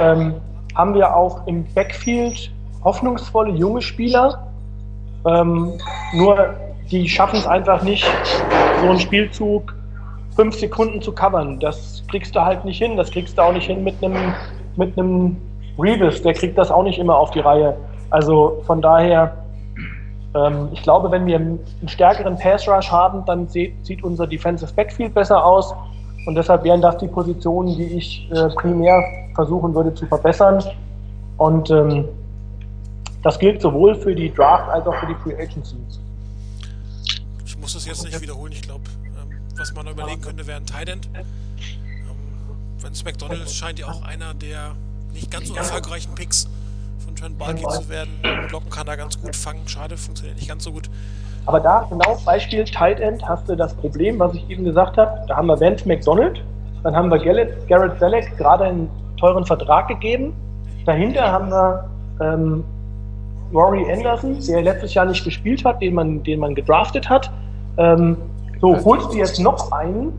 [0.00, 0.34] ähm,
[0.74, 2.50] haben wir auch im Backfield
[2.84, 4.46] hoffnungsvolle junge Spieler.
[5.26, 5.72] Ähm,
[6.14, 6.54] nur
[6.90, 8.06] die schaffen es einfach nicht,
[8.80, 9.74] so einen Spielzug
[10.36, 11.58] fünf Sekunden zu covern.
[11.60, 12.96] Das kriegst du halt nicht hin.
[12.96, 14.34] Das kriegst du auch nicht hin mit einem
[14.76, 15.36] mit einem
[15.78, 16.22] Revis.
[16.22, 17.76] Der kriegt das auch nicht immer auf die Reihe.
[18.10, 19.36] Also von daher,
[20.34, 25.14] ähm, ich glaube, wenn wir einen stärkeren Pass Rush haben, dann sieht, unser Defensive Backfield
[25.14, 25.74] besser aus.
[26.26, 29.02] Und deshalb wären das die Positionen, die ich äh, primär
[29.34, 30.62] versuchen würde zu verbessern.
[31.36, 32.08] Und ähm,
[33.24, 35.98] das gilt sowohl für die Draft als auch für die Free Agencies.
[37.44, 38.52] Ich muss das jetzt nicht wiederholen.
[38.52, 38.84] Ich glaube,
[39.18, 41.08] ähm, was man überlegen könnte, wäre ein Tight End.
[42.78, 44.74] Vince McDonald scheint ja auch einer der
[45.14, 46.48] nicht ganz so erfolgreichen Picks
[47.02, 48.10] von Trent Balky zu werden.
[48.48, 49.66] Blocken kann er ganz gut fangen.
[49.66, 50.90] Schade, funktioniert nicht ganz so gut.
[51.46, 55.24] Aber da, genau Beispiel Tight End, hast du das Problem, was ich eben gesagt habe.
[55.28, 56.42] Da haben wir Vance McDonald,
[56.82, 60.34] dann haben wir Garrett, Garrett Selleck gerade einen teuren Vertrag gegeben.
[60.84, 61.88] Dahinter haben wir
[62.20, 62.64] ähm,
[63.54, 67.30] Rory Anderson, der letztes Jahr nicht gespielt hat, den man, den man gedraftet hat.
[67.76, 68.16] Ähm,
[68.60, 70.12] so, holst du jetzt noch einen,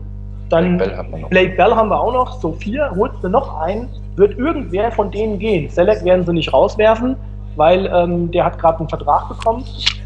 [0.48, 1.28] dann Blake Bell, haben wir noch.
[1.28, 5.10] Blake Bell haben wir auch noch, so vier, holst du noch einen, wird irgendwer von
[5.10, 5.68] denen gehen.
[5.68, 7.16] Select werden sie nicht rauswerfen,
[7.56, 9.64] weil ähm, der hat gerade einen Vertrag bekommen.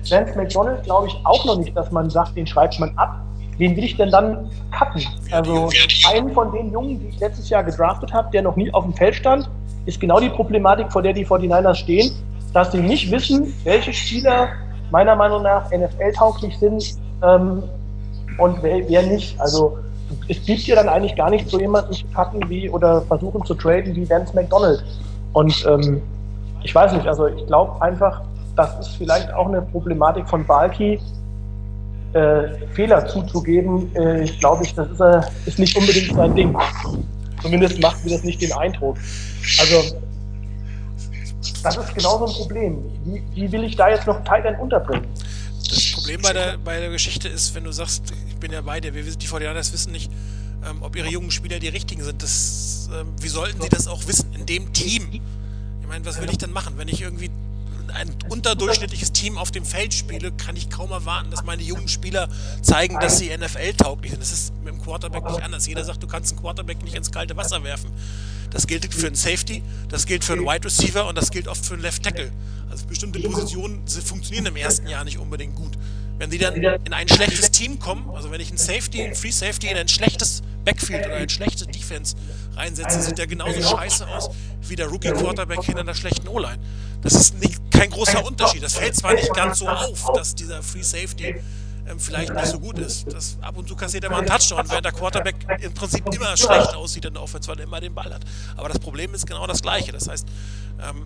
[0.08, 3.16] Vance McDonald glaube ich auch noch nicht, dass man sagt, den schreibt man ab.
[3.58, 5.02] Wen will ich denn dann cutten?
[5.30, 5.68] Also
[6.10, 8.94] einen von den Jungen, die ich letztes Jahr gedraftet habe, der noch nie auf dem
[8.94, 9.50] Feld stand,
[9.84, 12.10] ist genau die Problematik, vor der die 49ers stehen,
[12.52, 14.48] dass sie nicht wissen, welche Spieler
[14.90, 17.62] meiner Meinung nach NFL-tauglich sind ähm,
[18.38, 19.40] und wer, wer nicht.
[19.40, 19.78] Also
[20.28, 23.54] es gibt ja dann eigentlich gar nicht so jemanden zu cutten wie oder versuchen zu
[23.54, 24.82] traden wie Vance McDonald.
[25.32, 26.02] Und ähm,
[26.62, 28.22] ich weiß nicht, also ich glaube einfach,
[28.56, 31.00] das ist vielleicht auch eine Problematik von Balki,
[32.12, 33.94] äh, Fehler zuzugeben.
[33.94, 36.56] Äh, ich glaube, ich, das ist, äh, ist nicht unbedingt sein Ding.
[37.40, 38.96] Zumindest macht mir das nicht den Eindruck.
[39.60, 39.96] Also,
[41.62, 42.84] das ist genau so ein Problem.
[43.04, 45.06] Wie, wie will ich da jetzt noch Thailand unterbringen?
[45.68, 48.80] Das Problem bei der, bei der Geschichte ist, wenn du sagst, ich bin ja bei
[48.80, 50.10] dir, wir, die Fortinanders wissen nicht,
[50.68, 52.22] ähm, ob ihre jungen Spieler die richtigen sind.
[52.22, 55.08] Das, ähm, wie sollten sie das auch wissen in dem Team?
[55.80, 57.30] Ich meine, was will ich denn machen, wenn ich irgendwie
[57.90, 62.28] ein unterdurchschnittliches Team auf dem Feld spiele, kann ich kaum erwarten, dass meine jungen Spieler
[62.62, 64.22] zeigen, dass sie NFL-tauglich sind.
[64.22, 65.66] Das ist mit dem Quarterback nicht anders.
[65.66, 67.90] Jeder sagt, du kannst einen Quarterback nicht ins kalte Wasser werfen.
[68.50, 71.64] Das gilt für einen Safety, das gilt für einen Wide Receiver und das gilt oft
[71.64, 72.30] für einen Left Tackle.
[72.70, 75.72] Also bestimmte Positionen funktionieren im ersten Jahr nicht unbedingt gut.
[76.20, 79.30] Wenn die dann in ein schlechtes Team kommen, also wenn ich einen Safety, einen Free
[79.30, 82.14] Safety in ein schlechtes Backfield oder eine schlechte Defense
[82.56, 84.28] reinsetze, sieht der genauso scheiße aus
[84.68, 86.58] wie der Rookie Quarterback hinter einer schlechten O-Line.
[87.00, 88.62] Das ist nicht, kein großer Unterschied.
[88.62, 91.36] Das fällt zwar nicht ganz so auf, dass dieser Free Safety
[91.88, 93.10] ähm, vielleicht nicht so gut ist.
[93.10, 96.36] Das, ab und zu kassiert er mal einen Touchdown, während der Quarterback im Prinzip immer
[96.36, 98.22] schlecht aussieht in der Offense, weil er immer den Ball hat.
[98.58, 99.90] Aber das Problem ist genau das gleiche.
[99.90, 100.26] Das heißt,
[100.88, 101.04] ähm,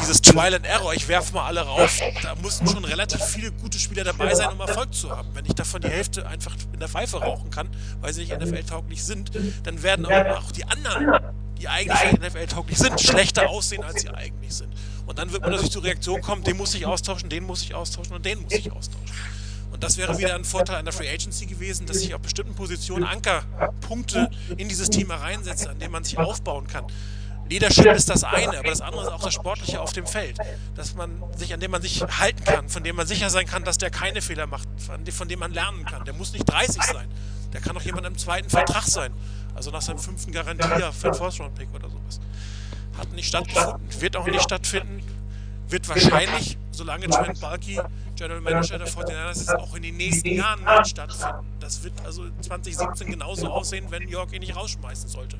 [0.00, 3.78] dieses Trial and Error, ich werfe mal alle rauf, da mussten schon relativ viele gute
[3.78, 5.28] Spieler dabei sein, um Erfolg zu haben.
[5.34, 7.68] Wenn ich davon die Hälfte einfach in der Pfeife rauchen kann,
[8.00, 9.30] weil sie nicht NFL-tauglich sind,
[9.64, 14.72] dann werden auch die anderen, die eigentlich NFL-tauglich sind, schlechter aussehen, als sie eigentlich sind.
[15.06, 17.74] Und dann wird man natürlich zur Reaktion kommen, den muss ich austauschen, den muss ich
[17.74, 19.12] austauschen und den muss ich austauschen.
[19.72, 23.04] Und das wäre wieder ein Vorteil der Free Agency gewesen, dass ich auf bestimmten Positionen
[23.04, 26.84] Ankerpunkte in dieses Team hereinsetze, an denen man sich aufbauen kann.
[27.48, 30.38] Leadership ist das eine, aber das andere ist auch das Sportliche auf dem Feld.
[30.74, 33.64] Dass man sich, an dem man sich halten kann, von dem man sicher sein kann,
[33.64, 36.04] dass der keine Fehler macht, von dem, man lernen kann.
[36.04, 37.08] Der muss nicht 30 sein.
[37.52, 39.12] Der kann auch jemand im zweiten Vertrag sein.
[39.54, 42.20] Also nach seinem fünften Garantie für einen First-Round-Pick oder sowas.
[42.96, 45.02] Hat nicht stattgefunden, wird auch nicht stattfinden,
[45.68, 47.80] wird wahrscheinlich, solange Trent Balky
[48.16, 51.46] General Manager der 49ers ist, auch in den nächsten Jahren nicht stattfinden.
[51.60, 55.38] Das wird also 2017 genauso aussehen, wenn York ihn nicht rausschmeißen sollte.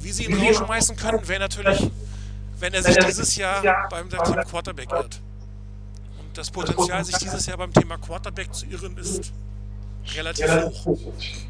[0.00, 1.90] Wie sie ihn rausschmeißen können, wäre natürlich,
[2.58, 5.20] wenn er sich dieses Jahr beim Thema Quarterback irrt.
[6.20, 9.32] Und das Potenzial, sich dieses Jahr beim Thema Quarterback zu irren, ist
[10.14, 10.86] relativ hoch,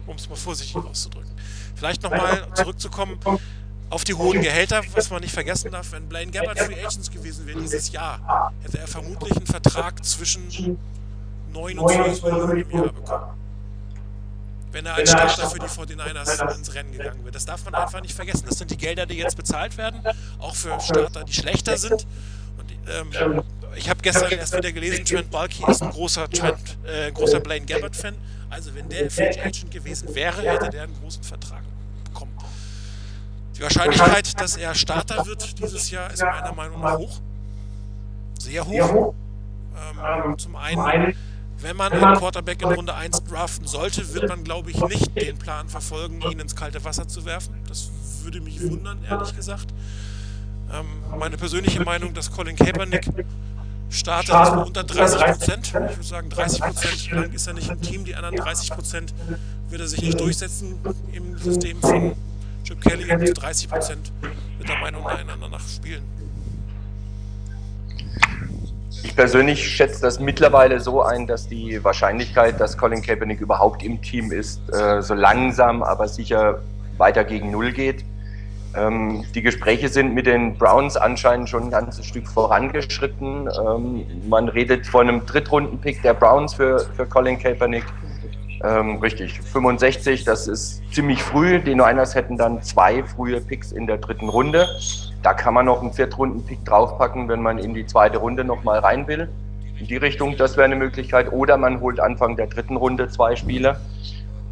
[0.07, 1.31] um es mal vorsichtig auszudrücken.
[1.75, 3.19] Vielleicht nochmal zurückzukommen
[3.91, 5.93] auf die hohen Gehälter, was man nicht vergessen darf.
[5.93, 10.79] Wenn Blaine Gabbard Free Agents gewesen wäre dieses Jahr, hätte er vermutlich einen Vertrag zwischen
[11.53, 13.48] 9 und 12 Millionen im Jahr bekommen
[14.73, 17.35] wenn er als Starter für die 49ers ins Rennen gegangen wird.
[17.35, 18.45] Das darf man einfach nicht vergessen.
[18.49, 20.03] Das sind die Gelder, die jetzt bezahlt werden,
[20.39, 22.07] auch für Starter, die schlechter sind.
[22.59, 23.43] Und, ähm,
[23.77, 27.67] ich habe gestern erst wieder gelesen, Trent Balky ist ein großer, Trent, äh, großer Blaine
[27.67, 28.15] Gabbard-Fan.
[28.51, 31.63] Also wenn der Free Agent gewesen wäre, hätte der einen großen Vertrag
[32.05, 32.33] bekommen.
[33.57, 37.21] Die Wahrscheinlichkeit, dass er Starter wird dieses Jahr, ist meiner Meinung nach hoch.
[38.39, 39.15] Sehr hoch.
[39.77, 41.15] Ähm, zum einen
[41.61, 45.39] wenn man einen Quarterback in Runde 1 draften sollte, wird man, glaube ich, nicht den
[45.39, 47.55] Plan verfolgen, ihn ins kalte Wasser zu werfen.
[47.69, 47.91] Das
[48.23, 49.67] würde mich wundern, ehrlich gesagt.
[50.73, 50.87] Ähm,
[51.19, 53.09] meine persönliche Meinung, dass Colin Kaepernick
[53.91, 55.67] startet, ist unter 30 Prozent.
[55.69, 58.05] Ich würde sagen, 30 Prozent ist er nicht im Team.
[58.05, 59.15] Die anderen 30 Prozent
[59.69, 60.79] wird er sich nicht durchsetzen
[61.13, 62.15] im System von
[62.65, 63.11] Chip Kelly.
[63.11, 64.13] Und 30 Prozent
[64.59, 66.03] wird er meiner Meinung nach spielen.
[69.05, 74.03] Ich persönlich schätze das mittlerweile so ein, dass die Wahrscheinlichkeit, dass Colin Kaepernick überhaupt im
[74.03, 76.61] Team ist, äh, so langsam, aber sicher
[76.97, 78.05] weiter gegen Null geht.
[78.77, 83.49] Ähm, die Gespräche sind mit den Browns anscheinend schon ein ganzes Stück vorangeschritten.
[83.49, 87.85] Ähm, man redet von einem Drittrunden-Pick der Browns für, für Colin Kaepernick.
[88.65, 91.61] Ähm, richtig, 65, das ist ziemlich früh.
[91.61, 94.67] Die Niners hätten dann zwei frühe Picks in der dritten Runde.
[95.23, 99.07] Da kann man noch einen Viertrunden-Pick draufpacken, wenn man in die zweite Runde nochmal rein
[99.09, 99.29] will.
[99.79, 101.33] In die Richtung, das wäre eine Möglichkeit.
[101.33, 103.81] Oder man holt Anfang der dritten Runde zwei Spiele.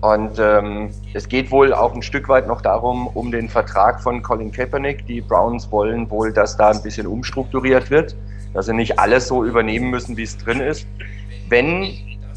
[0.00, 4.22] Und ähm, es geht wohl auch ein Stück weit noch darum, um den Vertrag von
[4.22, 5.06] Colin Kaepernick.
[5.06, 8.14] Die Browns wollen wohl, dass da ein bisschen umstrukturiert wird,
[8.52, 10.86] dass sie nicht alles so übernehmen müssen, wie es drin ist.
[11.48, 11.92] Wenn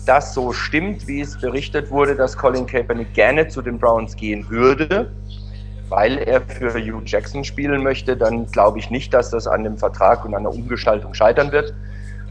[0.06, 4.50] das so stimmt, wie es berichtet wurde, dass Colin Kaepernick gerne zu den Browns gehen
[4.50, 5.12] würde,
[5.89, 9.78] weil er für Hugh Jackson spielen möchte, dann glaube ich nicht, dass das an dem
[9.78, 11.73] Vertrag und an der Umgestaltung scheitern wird.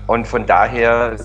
[0.07, 1.17] Und von daher,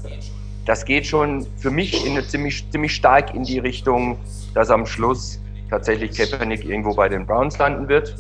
[0.66, 4.18] das geht schon für mich in eine ziemlich, ziemlich stark in die Richtung,
[4.54, 8.16] dass am Schluss tatsächlich Kaepernick irgendwo bei den Browns landen wird.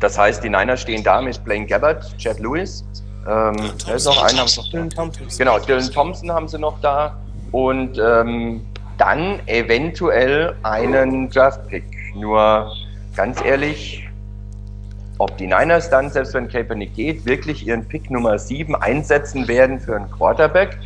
[0.00, 2.84] Das heißt, die Niners stehen da mit Blaine Gabbard, Chad Lewis.
[3.28, 3.56] Ähm,
[3.92, 4.44] ist noch einer.
[4.72, 5.26] Dylan Thompson.
[5.38, 7.16] Genau, Dylan Thompson haben sie noch da
[7.52, 8.64] und ähm,
[8.98, 11.84] dann eventuell einen Draft-Pick.
[12.14, 12.72] Nur
[13.16, 14.08] ganz ehrlich,
[15.18, 19.80] ob die Niners dann, selbst wenn Kaepernick geht, wirklich ihren Pick Nummer 7 einsetzen werden
[19.80, 20.78] für einen Quarterback,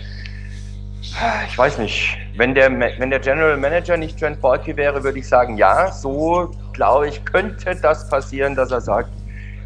[1.49, 2.17] ich weiß nicht.
[2.37, 6.51] Wenn der, wenn der General Manager nicht Trent Balky wäre, würde ich sagen, ja, so
[6.73, 9.11] glaube ich, könnte das passieren, dass er sagt,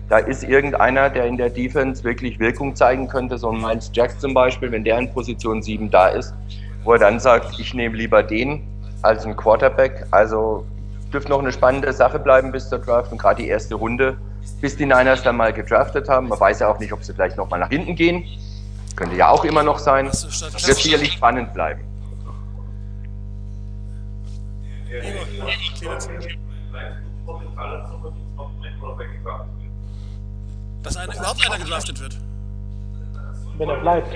[0.08, 4.18] da ist irgendeiner, der in der Defense wirklich Wirkung zeigen könnte, so ein Miles Jack
[4.20, 6.34] zum Beispiel, wenn der in Position 7 da ist,
[6.84, 8.62] wo er dann sagt, ich nehme lieber den
[9.02, 10.06] als einen Quarterback.
[10.10, 10.64] Also
[11.14, 14.18] dürfte noch eine spannende Sache bleiben bis zur Draft und gerade die erste Runde,
[14.60, 16.28] bis die Niners dann mal gedraftet haben.
[16.28, 18.24] Man weiß ja auch nicht, ob sie vielleicht nochmal nach hinten gehen.
[18.96, 20.06] Könnte ja auch immer noch sein.
[20.06, 21.82] Wird sicherlich spannend bleiben.
[30.82, 32.18] Dass einer, überhaupt einer gedraftet wird.
[33.56, 34.14] Wenn er bleibt.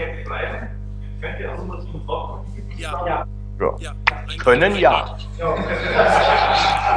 [2.77, 3.27] Ja.
[3.59, 3.77] Ja.
[3.81, 3.95] ja.
[4.39, 5.19] Können ja.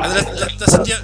[0.01, 0.97] Also das, das, das sind ja,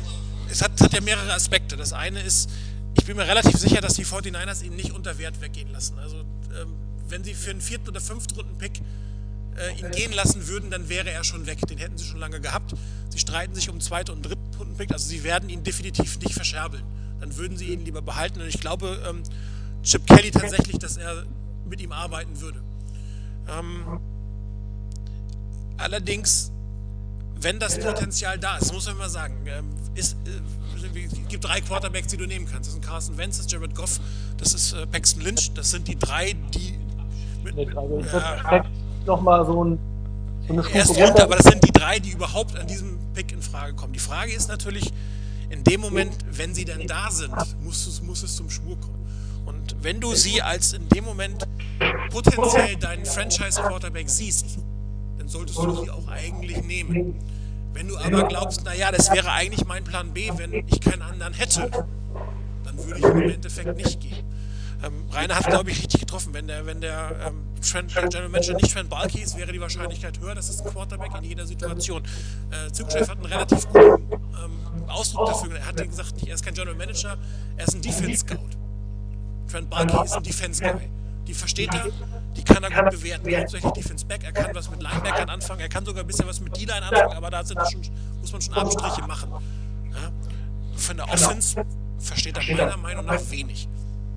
[0.49, 1.75] es hat, hat, ja mehrere Aspekte.
[1.77, 2.49] Das eine ist,
[2.97, 5.97] ich bin mir relativ sicher, dass die 49ers ihn nicht unter Wert weggehen lassen.
[5.99, 6.73] Also ähm,
[7.09, 8.81] wenn sie für einen vierten oder fünften Runden-Pick
[9.57, 11.59] äh, ihn gehen lassen würden, dann wäre er schon weg.
[11.67, 12.73] Den hätten sie schon lange gehabt.
[13.09, 16.83] Sie streiten sich um zweiten und dritten Runden-Pick, also sie werden ihn definitiv nicht verscherbeln.
[17.19, 18.41] Dann würden sie ihn lieber behalten.
[18.41, 19.23] Und ich glaube, ähm,
[19.83, 21.23] Chip Kelly tatsächlich, dass er
[21.67, 22.61] mit ihm arbeiten würde.
[23.49, 23.99] Ähm,
[25.77, 26.51] allerdings,
[27.39, 30.15] wenn das Potenzial da ist, muss man mal sagen, ähm, äh, es
[31.29, 32.67] gibt drei Quarterbacks, die du nehmen kannst.
[32.67, 33.99] Das sind Carson Wentz, das ist Jared Goff,
[34.37, 35.51] das ist äh, Paxton Lynch.
[35.53, 36.77] Das sind die drei, die.
[37.43, 38.65] Mit, also ich ja,
[39.05, 39.79] nochmal so, ein,
[40.47, 41.23] so eine Stufe runter.
[41.23, 43.93] Aber das sind die drei, die überhaupt an diesem Pick in Frage kommen.
[43.93, 44.91] Die Frage ist natürlich,
[45.49, 48.97] in dem Moment, wenn sie denn da sind, muss es, muss es zum Schwur kommen.
[49.45, 51.47] Und wenn du sie als in dem Moment
[52.09, 54.57] potenziell deinen Franchise-Quarterback siehst,
[55.27, 57.15] dann solltest du sie auch eigentlich nehmen.
[57.73, 61.33] Wenn du aber glaubst, naja, das wäre eigentlich mein Plan B, wenn ich keinen anderen
[61.33, 61.69] hätte,
[62.63, 64.25] dann würde ich im Endeffekt nicht gehen.
[64.83, 66.33] Ähm, Rainer hat, glaube ich, richtig getroffen.
[66.33, 70.19] Wenn der, wenn der ähm, Trend, General Manager nicht Trent Balky ist, wäre die Wahrscheinlichkeit
[70.19, 70.35] höher.
[70.35, 72.03] Das ist ein Quarterback in jeder Situation.
[72.51, 75.57] Äh, Zugchef hat einen relativ guten ähm, Ausdruck dafür.
[75.57, 77.17] Er hat gesagt, er ist kein General Manager,
[77.57, 78.49] er ist ein Defense Scout.
[79.51, 80.89] Trent Balky ist ein Defense Guy.
[81.27, 81.87] Die versteht er,
[82.37, 83.35] die kann er gut bewerten.
[83.35, 86.39] Hauptsächlich Defense Back, er kann was mit Linebackern anfangen, er kann sogar ein bisschen was
[86.39, 87.81] mit D-Line anfangen, aber da schon,
[88.21, 89.31] muss man schon Abstriche machen.
[89.91, 90.11] Ja?
[90.75, 91.65] Von der Offense
[91.99, 93.67] versteht er meiner Meinung nach wenig.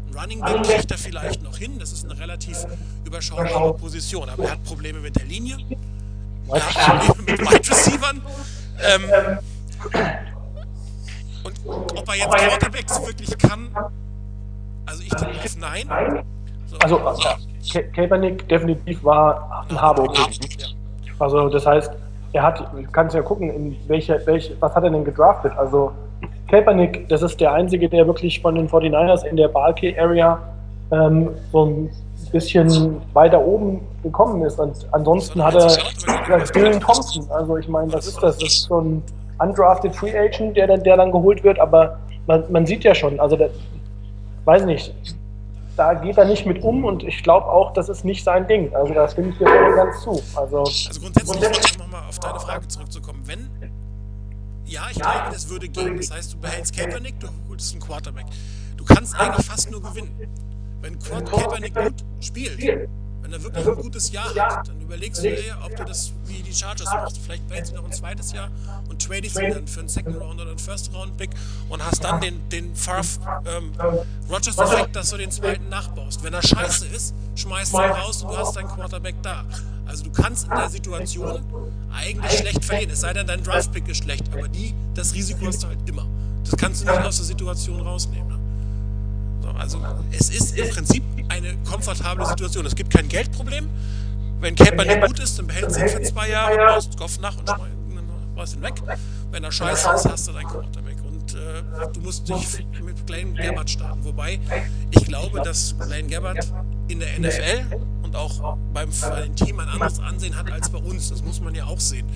[0.08, 2.66] Ein Running Back kriegt er vielleicht noch hin, das ist eine relativ
[3.04, 5.56] überschaubare Position, aber er hat Probleme mit der Linie,
[6.48, 8.22] er hat Probleme mit Wide Receivern.
[8.82, 9.38] Ähm,
[11.42, 13.74] und ob er jetzt Quarterbacks wirklich kann,
[14.84, 16.24] also ich denke auf Nein.
[16.66, 16.76] So.
[16.78, 16.98] Also
[17.62, 20.16] ja, Kaepernick definitiv war ein Harburg.
[21.18, 21.92] Also das heißt,
[22.32, 25.52] er hat, kannst ja gucken, in welche, welche, was hat er denn gedraftet?
[25.56, 25.92] Also
[26.48, 30.38] Kaepernick, das ist der einzige, der wirklich von den 49ers in der Balke Area
[30.90, 31.90] ähm, so ein
[32.32, 34.58] bisschen weiter oben gekommen ist.
[34.58, 35.68] Und ansonsten hat er
[36.54, 37.26] Dylan Thompson.
[37.30, 38.38] Also ich meine, was ist das?
[38.38, 39.02] Das ist so ein
[39.38, 43.18] undrafted Free Agent, der dann, der dann geholt wird, aber man, man sieht ja schon,
[43.18, 43.50] also der,
[44.44, 44.94] weiß nicht,
[45.80, 48.74] da geht er nicht mit um und ich glaube auch, das ist nicht sein Ding.
[48.74, 50.10] Also da stimme ich dir voll ganz zu.
[50.36, 53.48] Also, also grundsätzlich, um nochmal auf deine Frage zurückzukommen, wenn
[54.66, 55.96] ja, ich glaube, das würde gehen.
[55.96, 58.26] Das heißt, du behältst Kaepernick, du holst einen Quarterback.
[58.76, 60.14] Du kannst eigentlich fast nur gewinnen.
[60.82, 62.60] Wenn Kaepernick gut spielt,
[63.30, 66.42] wenn er wirklich ein gutes Jahr hat, dann überlegst du dir, ob du das wie
[66.42, 67.18] die Chargers machst.
[67.18, 68.50] Vielleicht behältst du noch ein zweites Jahr
[68.88, 71.30] und tradest ihn dann für einen Second Round oder einen First Round Pick
[71.68, 73.72] und hast dann den, den Farf ähm,
[74.28, 76.24] Rogers Effekt, dass du den zweiten nachbaust.
[76.24, 79.44] Wenn er scheiße ist, schmeißt du ihn raus und du hast deinen Quarterback da.
[79.86, 81.44] Also du kannst in der Situation
[81.92, 85.62] eigentlich schlecht verlieren, es sei denn, dein Draft-Pick ist schlecht, aber die, das Risiko hast
[85.62, 86.06] du halt immer.
[86.44, 88.28] Das kannst du nicht aus der Situation rausnehmen.
[88.28, 88.38] Ne?
[89.42, 92.66] So, also es ist im Prinzip eine komfortable Situation.
[92.66, 93.68] Es gibt kein Geldproblem.
[94.40, 97.36] Wenn Caper nicht gut ist, dann behältst du ihn für zwei Jahre, baust Goff nach
[97.36, 97.48] und
[98.40, 98.74] schmeißt ihn weg.
[99.30, 100.96] Wenn er scheiße ist, hast du deinen Quarterback.
[101.04, 104.04] Und äh, du musst dich mit Blaine Gabbard starten.
[104.04, 104.40] Wobei
[104.90, 106.46] ich glaube, dass Blaine Gabbard
[106.88, 111.10] in der NFL und auch beim, bei Team ein anderes Ansehen hat als bei uns.
[111.10, 112.06] Das muss man ja auch sehen.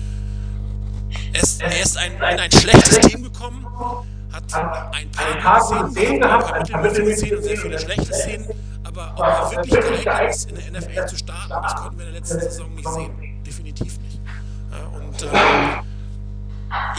[1.33, 3.65] Er ist, er ist ein, in ein schlechtes Team gekommen,
[4.31, 4.43] hat
[4.93, 8.45] ein paar gute Szenen gehabt, ein paar mittelmäßige Szenen und sehr viele schlechte Szenen.
[8.97, 12.11] Aber ob er wirklich geeignet ist, in der NFL zu starten, das konnten wir in
[12.13, 13.43] der letzten Saison nicht sehen.
[13.45, 14.21] Definitiv nicht.
[14.93, 15.27] Und äh,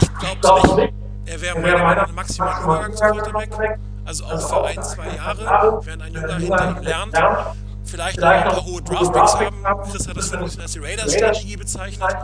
[0.01, 0.93] ich glaube nicht.
[1.25, 3.79] Er wäre meiner Meinung nach maximal Übergangsquarterback.
[4.05, 7.17] Also auch für ein, zwei Jahre, während ein Junge hinter ihm lernt.
[7.83, 9.91] Vielleicht noch ein paar hohe Draftpicks haben.
[9.91, 12.15] Chris hat das für die Raiders-Strategie bezeichnet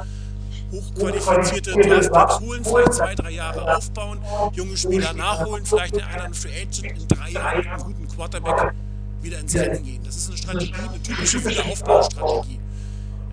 [0.71, 4.19] hochqualifizierte Draftpicks holen, vielleicht zwei, drei Jahre aufbauen,
[4.53, 8.73] junge Spieler nachholen, vielleicht in einer Free Agent in drei Jahren mit einem guten Quarterback
[9.23, 10.01] wieder ins Rennen gehen.
[10.03, 12.59] Das ist eine Strategie, eine typische Wiederaufbaustrategie.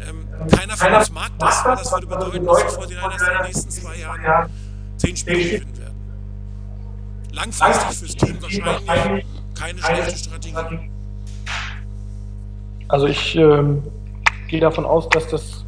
[0.08, 3.46] Ähm, keiner von uns mag das, weil das würde bedeuten, dass vor den in den
[3.46, 4.50] nächsten zwei Jahren
[4.96, 5.94] zehn Spiele gewinnen werden.
[7.32, 10.90] Langfristig fürs Team wahrscheinlich keine schlechte Strategie.
[12.88, 13.82] Also ich ähm,
[14.48, 15.64] gehe davon aus, dass das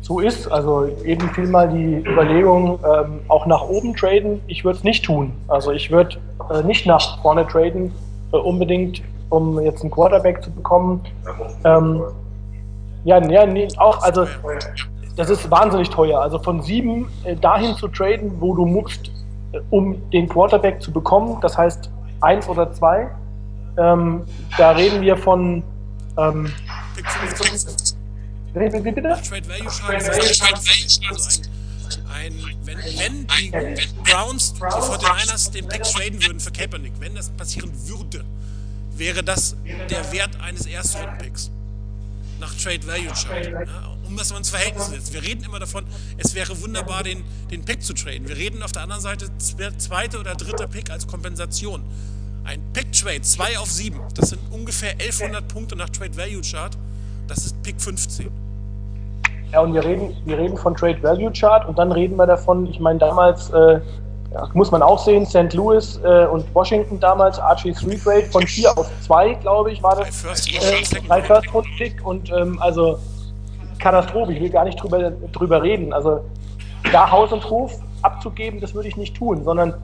[0.00, 0.46] so ist.
[0.48, 4.40] Also eben fiel mal die Überlegung, ähm, auch nach oben traden.
[4.46, 5.32] Ich würde es nicht tun.
[5.48, 6.18] Also ich würde
[6.50, 7.90] äh, nicht nach vorne traden,
[8.34, 11.00] äh, unbedingt, um jetzt einen Quarterback zu bekommen.
[11.64, 12.02] Ähm,
[13.04, 14.26] ja, nee, nee, auch, also
[15.16, 16.20] das ist wahnsinnig teuer.
[16.20, 19.10] Also von sieben äh, dahin zu traden, wo du musst,
[19.52, 23.08] äh, um den Quarterback zu bekommen, das heißt eins oder zwei,
[23.76, 24.22] ähm,
[24.58, 25.62] da reden wir von
[26.16, 26.52] ähm,
[28.54, 29.02] wie, wie bitte?
[29.02, 30.06] Trade Value Schaden
[31.10, 31.53] also ein,
[32.14, 32.32] ein,
[32.64, 33.50] wenn, wenn die
[34.04, 38.24] Browns die 49ers den Pick traden würden für Kaepernick, wenn das passieren würde,
[38.96, 39.56] wäre das
[39.90, 41.50] der Wert eines Erstrunden-Picks.
[42.40, 43.46] Nach Trade Value Chart.
[43.46, 45.12] Ja, um das mal ins Verhältnis zu setzen.
[45.12, 45.84] Wir reden immer davon,
[46.18, 48.28] es wäre wunderbar, den, den Pick zu traden.
[48.28, 51.82] Wir reden auf der anderen Seite zweiter oder dritter Pick als Kompensation.
[52.44, 56.76] Ein Pick-Trade, 2 auf 7, das sind ungefähr 1100 Punkte nach Trade Value Chart.
[57.26, 58.30] Das ist Pick 15.
[59.54, 62.66] Ja, und wir reden, wir reden von Trade Value Chart und dann reden wir davon,
[62.66, 63.78] ich meine, damals, äh,
[64.32, 65.54] ja, muss man auch sehen, St.
[65.54, 69.94] Louis äh, und Washington damals, Archie 3 Trade von 4 auf 2, glaube ich, war
[69.94, 70.24] das.
[71.06, 72.98] Drei First Round Pick und ähm, also
[73.78, 75.92] Katastrophe, ich will gar nicht drüber, drüber reden.
[75.92, 76.24] Also
[76.90, 79.74] da Haus und Hof abzugeben, das würde ich nicht tun, sondern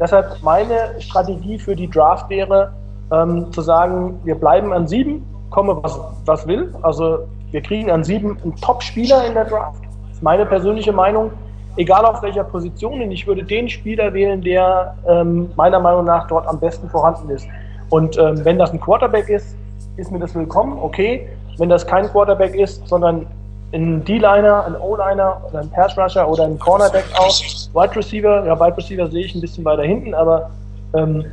[0.00, 2.72] deshalb meine Strategie für die Draft wäre,
[3.12, 6.74] ähm, zu sagen, wir bleiben an 7, komme was, was will.
[6.82, 9.82] Also wir kriegen an sieben einen Top-Spieler in der Draft.
[9.82, 11.30] Das ist meine persönliche Meinung.
[11.76, 16.46] Egal auf welcher Position, ich würde den Spieler wählen, der ähm, meiner Meinung nach dort
[16.46, 17.46] am besten vorhanden ist.
[17.90, 19.56] Und ähm, wenn das ein Quarterback ist,
[19.96, 21.28] ist mir das willkommen, okay.
[21.58, 23.26] Wenn das kein Quarterback ist, sondern
[23.72, 27.28] ein D-Liner, ein O-Liner oder ein Pass-Rusher oder ein Cornerback auch,
[27.74, 30.50] Wide Receiver, ja, Wide Receiver sehe ich ein bisschen weiter hinten, aber
[30.96, 31.24] ähm,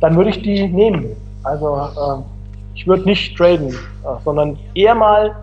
[0.00, 1.06] dann würde ich die nehmen.
[1.42, 2.22] Also äh,
[2.74, 3.76] ich würde nicht traden,
[4.24, 5.34] sondern eher mal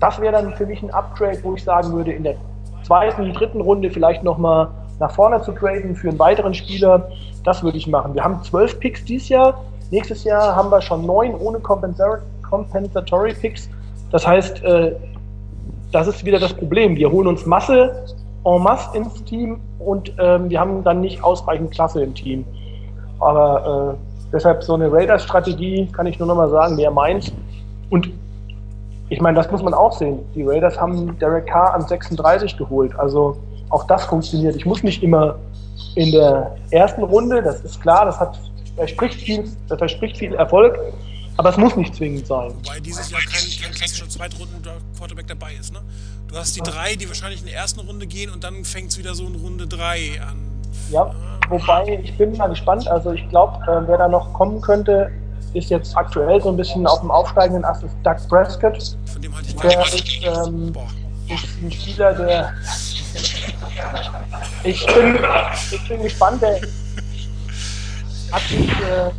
[0.00, 2.34] das wäre dann für mich ein Upgrade, wo ich sagen würde, in der
[2.82, 7.08] zweiten, dritten Runde vielleicht nochmal nach vorne zu traden für einen weiteren Spieler.
[7.44, 8.14] Das würde ich machen.
[8.14, 9.62] Wir haben zwölf Picks dieses Jahr.
[9.90, 13.68] Nächstes Jahr haben wir schon neun ohne Compensatory Picks.
[14.10, 14.96] Das heißt, äh,
[15.92, 16.96] das ist wieder das Problem.
[16.96, 18.04] Wir holen uns Masse
[18.44, 22.44] en masse ins Team und ähm, wir haben dann nicht ausreichend Klasse im Team.
[23.18, 27.32] Aber äh, deshalb so eine Raiders-Strategie kann ich nur nochmal sagen, wer meint.
[27.90, 28.10] Und
[29.08, 30.20] ich meine, das muss man auch sehen.
[30.34, 32.98] Die Raiders haben Derek Carr an 36 geholt.
[32.98, 33.36] Also
[33.70, 34.56] auch das funktioniert.
[34.56, 35.38] Ich muss nicht immer
[35.94, 38.38] in der ersten Runde, das ist klar, das hat
[38.76, 40.78] verspricht viel, das verspricht viel Erfolg,
[41.36, 42.52] aber es muss nicht zwingend sein.
[42.64, 45.72] Wobei dieses Jahr kein, kein klassischer Zweitrunden-Quarterback dabei ist.
[45.72, 45.80] Ne?
[46.28, 48.98] Du hast die drei, die wahrscheinlich in der ersten Runde gehen und dann fängt es
[48.98, 50.36] wieder so in Runde drei an.
[50.90, 51.14] Ja,
[51.48, 52.86] wobei ich bin mal gespannt.
[52.88, 55.10] Also ich glaube, äh, wer da noch kommen könnte,
[55.56, 58.96] ist jetzt aktuell so ein bisschen auf dem aufsteigenden Ast ist Doug Prescott.
[59.06, 60.72] Von dem hatte ich der ist, ähm,
[61.28, 62.52] ist ein Spieler, der
[64.64, 65.18] ich bin,
[65.70, 66.60] ich bin gespannt, der
[68.32, 69.10] hat sich, äh,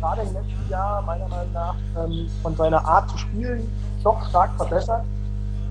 [0.00, 3.68] gerade im letzten Jahr meiner Meinung nach ähm, von seiner Art zu spielen
[4.02, 5.04] doch stark verbessert.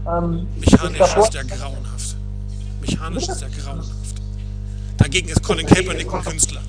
[0.08, 2.16] Ähm, Mechanisch ist, ist der grauenhaft.
[2.82, 3.92] Mechanisch ist der grauenhaft.
[4.98, 6.62] Dagegen ist Colin Kaepernick ein Künstler.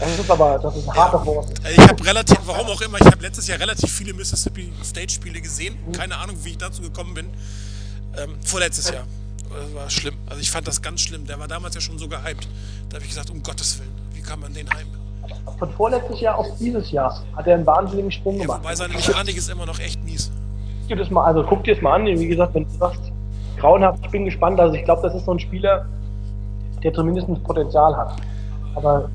[0.00, 1.52] Das ist aber das ist ein harter Wort.
[1.70, 5.40] Ich habe relativ, warum auch immer, ich habe letztes Jahr relativ viele Mississippi State Spiele
[5.40, 5.76] gesehen.
[5.92, 7.26] Keine Ahnung, wie ich dazu gekommen bin.
[8.16, 9.04] Ähm, vorletztes Jahr.
[9.50, 10.14] Das war schlimm.
[10.26, 11.26] Also ich fand das ganz schlimm.
[11.26, 12.48] Der war damals ja schon so gehypt.
[12.88, 14.98] Da habe ich gesagt, um Gottes Willen, wie kann man den hypen?
[15.58, 18.62] Von vorletztes Jahr auf dieses Jahr hat er einen wahnsinnigen Sprung ja, gemacht.
[18.62, 20.30] Wobei seine Mechanik ist immer noch echt mies.
[20.88, 22.06] Das mal, also guck dir das mal an.
[22.06, 23.00] Wie gesagt, wenn du sagst,
[23.58, 24.58] grauenhaft, ich bin gespannt.
[24.58, 25.86] Also ich glaube, das ist so ein Spieler,
[26.82, 28.16] der zumindest Potenzial hat.
[28.74, 29.08] Aber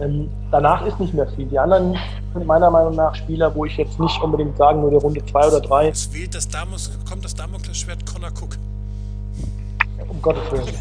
[0.00, 1.46] ähm, danach ist nicht mehr viel.
[1.46, 1.96] Die anderen
[2.32, 5.60] sind meiner Meinung nach Spieler, wo ich jetzt nicht unbedingt sagen würde, Runde 2 oder
[5.60, 5.88] 3.
[5.88, 8.56] Es wählt das Damus, kommt das Damoklesschwert Connor Cook.
[10.08, 10.66] Um Gottes Willen.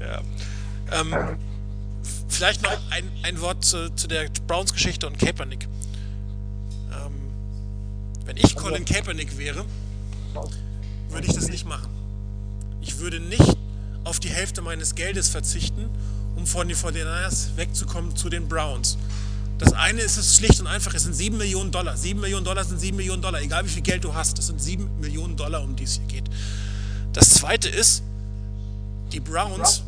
[0.00, 0.20] ja.
[1.00, 1.38] Ähm,
[2.28, 5.68] vielleicht noch ein, ein Wort zu, zu der Browns-Geschichte und Kaepernick.
[6.92, 7.12] Ähm,
[8.24, 9.64] wenn ich Colin Kaepernick wäre,
[11.10, 11.88] würde ich das nicht machen.
[12.80, 13.56] Ich würde nicht
[14.08, 15.88] auf die Hälfte meines Geldes verzichten,
[16.34, 18.96] um von den 49ers wegzukommen zu den Browns.
[19.58, 21.96] Das eine ist es schlicht und einfach, es sind 7 Millionen Dollar.
[21.96, 24.38] 7 Millionen Dollar sind 7 Millionen Dollar, egal wie viel Geld du hast.
[24.38, 26.24] Es sind 7 Millionen Dollar, um die es hier geht.
[27.12, 28.02] Das zweite ist,
[29.12, 29.82] die Browns,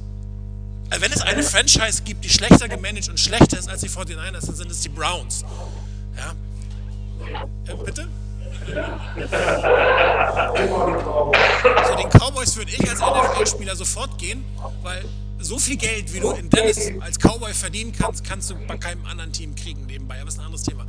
[0.90, 4.46] also wenn es eine Franchise gibt, die schlechter gemanagt und schlechter ist als die 49ers,
[4.46, 5.44] dann sind es die Browns.
[6.16, 6.34] Ja.
[7.68, 8.08] ja bitte?
[11.86, 14.44] Zu den Cowboys würde ich als NFL-Spieler sofort gehen,
[14.82, 15.04] weil
[15.38, 19.04] so viel Geld, wie du in Dallas als Cowboy verdienen kannst, kannst du bei keinem
[19.06, 20.16] anderen Team kriegen nebenbei.
[20.16, 20.86] Aber das ist ein anderes Thema.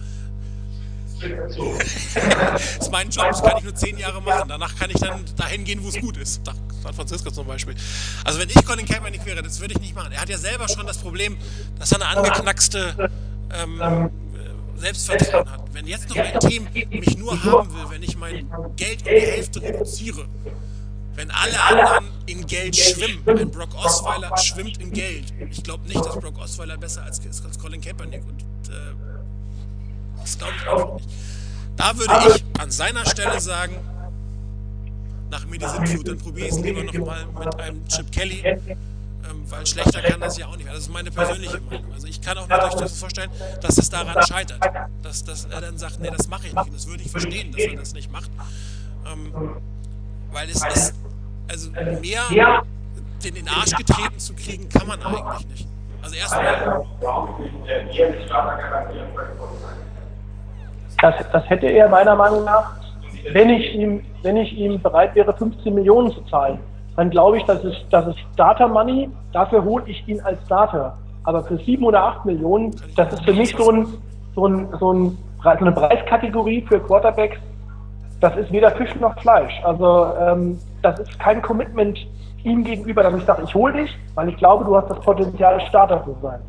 [1.21, 4.49] das ist mein Job, das kann ich nur zehn Jahre machen.
[4.49, 6.41] Danach kann ich dann dahin gehen, wo es gut ist.
[6.81, 7.75] San Francisco zum Beispiel.
[8.23, 10.11] Also wenn ich Colin Kaepernick wäre, das würde ich nicht machen.
[10.11, 11.37] Er hat ja selber schon das Problem,
[11.77, 13.11] dass er eine angeknackste
[13.53, 14.09] ähm,
[14.81, 15.73] Selbstvertrauen hat.
[15.73, 19.21] Wenn jetzt noch ein Team mich nur haben will, wenn ich mein Geld um die
[19.21, 20.25] Hälfte reduziere,
[21.15, 25.33] wenn alle anderen in Geld schwimmen, ein Brock Osweiler schwimmt in Geld.
[25.49, 28.23] Ich glaube nicht, dass Brock Osweiler besser als, als Colin Kaepernick.
[28.23, 28.93] Und äh,
[30.19, 31.09] das glaube ich einfach nicht.
[31.77, 33.75] Da würde ich an seiner Stelle sagen,
[35.29, 38.43] nach mir die Sintflut, dann probiere ich es lieber nochmal mit einem Chip Kelly,
[39.29, 40.75] ähm, weil schlechter kann das ja auch nicht werden.
[40.75, 41.93] Das ist meine persönliche Meinung.
[41.93, 43.29] Also ich kann auch mir durchaus vorstellen,
[43.61, 44.59] dass es daran scheitert,
[45.01, 46.65] dass, dass er dann sagt, nee, das mache ich nicht.
[46.65, 48.31] Und das würde ich verstehen, dass er das nicht macht.
[49.11, 49.33] Ähm,
[50.31, 50.95] weil es ist,
[51.49, 52.63] also mehr
[53.23, 55.67] den den Arsch getreten zu kriegen, kann man eigentlich nicht.
[56.01, 56.85] Also erstmal.
[61.01, 62.73] Das, das hätte er meiner Meinung nach,
[63.31, 66.59] wenn ich ihm, wenn ich ihm bereit wäre, 15 Millionen zu zahlen,
[67.01, 70.95] dann glaube ich, das ist, das ist Starter Money, dafür hole ich ihn als Starter.
[71.23, 73.87] Aber für 7 oder 8 Millionen, das ist für mich so, ein,
[74.35, 77.37] so, ein, so, ein, so eine Preiskategorie für Quarterbacks,
[78.19, 79.51] das ist weder Fisch noch Fleisch.
[79.63, 81.97] Also ähm, das ist kein Commitment
[82.43, 85.59] ihm gegenüber, dass ich sage, ich hole dich, weil ich glaube, du hast das Potenzial,
[85.69, 86.39] Starter zu sein.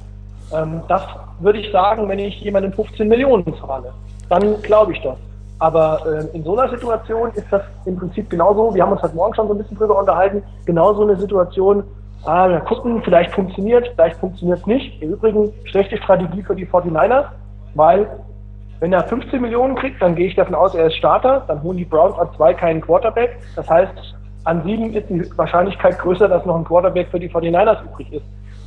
[0.52, 1.02] Ähm, das
[1.40, 3.94] würde ich sagen, wenn ich jemanden 15 Millionen zahle.
[4.28, 5.16] Dann glaube ich das.
[5.62, 9.14] Aber äh, in so einer Situation ist das im Prinzip genauso, wir haben uns heute
[9.14, 11.84] Morgen schon so ein bisschen drüber unterhalten, genauso eine Situation,
[12.24, 15.00] ah, wir gucken, vielleicht funktioniert, vielleicht funktioniert es nicht.
[15.00, 17.26] Im Übrigen schlechte Strategie für die 49ers,
[17.76, 18.08] weil
[18.80, 21.76] wenn er 15 Millionen kriegt, dann gehe ich davon aus, er ist Starter, dann holen
[21.76, 23.38] die Browns an zwei keinen Quarterback.
[23.54, 27.84] Das heißt, an sieben ist die Wahrscheinlichkeit größer, dass noch ein Quarterback für die 49ers
[27.84, 28.24] übrig ist.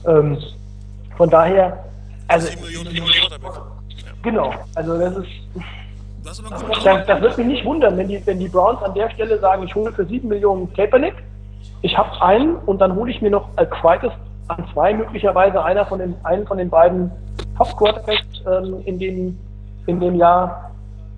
[0.07, 0.37] Ähm,
[1.17, 1.77] von daher,
[2.29, 2.47] also.
[2.47, 3.61] 7 Millionen Quarterback.
[4.23, 5.27] Genau, also das ist.
[6.25, 6.41] Das,
[6.83, 9.63] das, das wird mich nicht wundern, wenn die, wenn die Browns an der Stelle sagen,
[9.63, 11.13] ich hole für 7 Millionen Kaepernick,
[11.83, 14.11] ich habe einen und dann hole ich mir noch als zweites
[14.47, 17.11] an zwei möglicherweise einer von den, einen von den beiden
[17.57, 19.39] Top-Quarterbacks ähm, in den
[19.85, 20.71] in dem Jahr.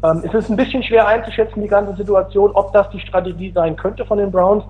[0.03, 3.77] Ähm, es ist ein bisschen schwer einzuschätzen, die ganze Situation, ob das die Strategie sein
[3.77, 4.63] könnte von den Browns,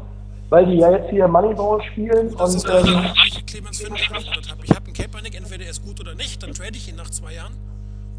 [0.49, 2.35] weil die ja jetzt hier Moneyball spielen.
[2.37, 3.05] Das und, ist ähm,
[3.47, 4.85] Clemens ich habe.
[4.85, 7.53] Einen Capernick, entweder er ist gut oder nicht, dann trade ich ihn nach zwei Jahren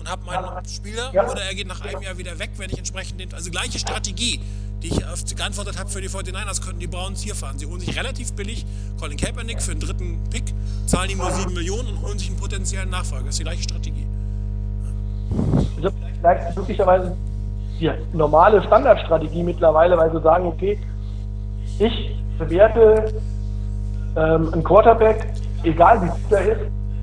[0.09, 3.21] und habe meinen Spieler oder er geht nach einem Jahr wieder weg, wenn ich entsprechend
[3.21, 3.33] den.
[3.35, 4.41] Also gleiche Strategie,
[4.83, 7.59] die ich geantwortet habe für die 49ers, könnten die Browns hier fahren.
[7.59, 8.65] Sie holen sich relativ billig
[8.99, 10.45] Colin Kaepernick für einen dritten Pick,
[10.87, 13.27] zahlen ihm nur 7 Millionen und holen sich einen potenziellen Nachfolger.
[13.27, 14.07] Das ist die gleiche Strategie
[16.21, 17.17] vielleicht möglicherweise
[17.81, 20.79] die normale Standardstrategie mittlerweile, weil sie sagen, okay,
[21.79, 23.13] ich bewerte
[24.17, 25.27] ähm, einen Quarterback,
[25.63, 26.61] egal wie gut er ist,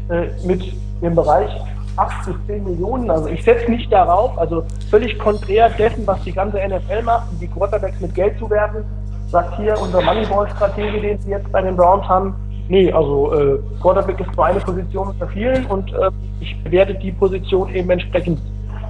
[0.09, 0.63] äh, mit
[1.01, 1.49] dem Bereich
[1.95, 3.09] 8 bis 10 Millionen.
[3.09, 7.47] Also ich setze nicht darauf, also völlig konträr dessen, was die ganze NFL macht, die
[7.47, 8.83] Quarterbacks mit Geld zu werfen,
[9.29, 12.35] sagt hier unser Moneyball-Stratege, den sie jetzt bei den Browns haben,
[12.69, 17.11] nee, also äh, Quarterback ist nur eine Position unter vielen und äh, ich bewerte die
[17.11, 18.39] Position eben entsprechend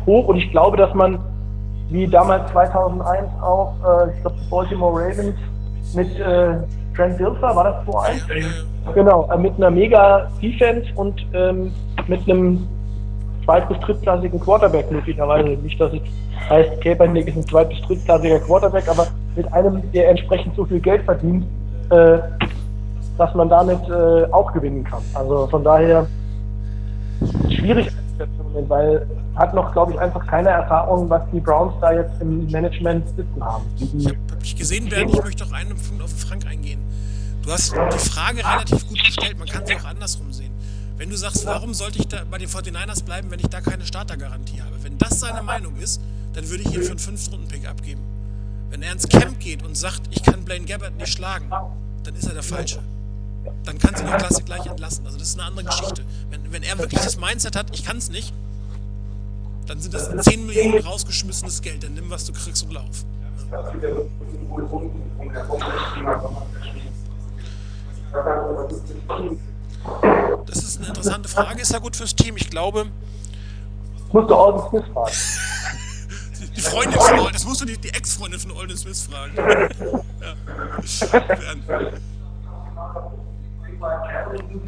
[0.06, 1.20] hoch und ich glaube, dass man,
[1.90, 5.36] wie damals 2001 auch, äh, ich glaube, die Baltimore Ravens
[5.94, 6.56] mit äh,
[6.96, 8.94] Trent Dilfer, war das 2-1?
[8.94, 11.72] Genau, äh, mit einer mega Defense und ähm,
[12.08, 12.68] mit einem
[13.46, 15.50] zweit- bis drittklassigen Quarterback möglicherweise.
[15.50, 16.02] Nicht, dass es
[16.50, 20.80] heißt, Kaepernick ist ein zweit- bis drittklassiger Quarterback, aber mit einem, der entsprechend so viel
[20.80, 21.46] Geld verdient,
[21.92, 22.18] äh,
[23.18, 25.02] dass man damit äh, auch gewinnen kann.
[25.14, 26.06] Also von daher
[27.50, 27.90] schwierig
[28.68, 33.08] weil hat noch, glaube ich, einfach keine Erfahrung, was die Browns da jetzt im Management
[33.10, 33.66] sitzen haben.
[33.78, 36.80] Ich habe hab ich gesehen werden, ich möchte auch einen Punkt auf Frank eingehen.
[37.44, 40.45] Du hast die Frage relativ gut gestellt, man kann sie auch andersrum sehen.
[40.98, 43.86] Wenn du sagst, warum sollte ich da bei den 49ers bleiben, wenn ich da keine
[43.86, 44.76] Startergarantie habe?
[44.82, 46.00] Wenn das seine Meinung ist,
[46.34, 48.02] dann würde ich ihn für einen 5-Runden-Pick abgeben.
[48.70, 51.50] Wenn er ins Camp geht und sagt, ich kann Blaine Gabbard nicht schlagen,
[52.04, 52.80] dann ist er der Falsche.
[53.66, 55.06] Dann kann sie die Klasse gleich entlassen.
[55.06, 56.04] Also das ist eine andere Geschichte.
[56.30, 58.34] Wenn, wenn er wirklich das Mindset hat, ich kann es nicht,
[59.68, 61.84] dann sind das 10 Millionen rausgeschmissenes Geld.
[61.84, 63.06] Dann nimm, was du kriegst und lauf.
[70.46, 71.62] Das ist eine interessante Frage.
[71.62, 72.36] Ist ja gut fürs Team.
[72.38, 72.86] Ich glaube.
[74.12, 75.12] Musst du Alden Smith fragen.
[76.56, 79.34] Die Freundin von Alden, das musst du die, die Ex-Freundin von Alden Smith fragen.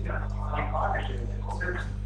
[0.05, 0.21] ja.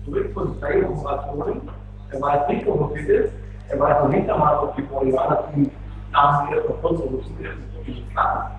[0.05, 1.69] Zurück von zwei Operationen.
[2.11, 3.33] Er weiß nicht, ob er fit ist.
[3.69, 5.71] Er weiß noch nicht einmal, ob die Koreaner ihn
[6.11, 7.37] nach dem ersten Kontonutzen
[7.85, 8.51] nicht kann.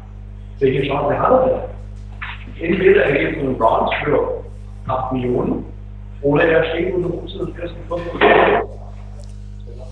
[0.58, 1.68] Welche Chance hat er?
[2.60, 4.41] Entweder er geht zu den Browns für
[4.86, 5.64] 8 Millionen
[6.22, 8.68] oder er steht unter Umständen des ersten Kontonutzen.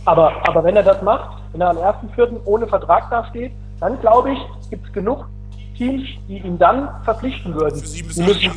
[0.05, 2.41] Aber, aber wenn er das macht, wenn er am 1.4.
[2.45, 4.39] ohne Vertrag dasteht, dann glaube ich,
[4.71, 5.27] gibt es genug
[5.77, 7.81] Teams, die ihn dann verpflichten würden.
[7.81, 8.53] Für sieben bis Die müssen,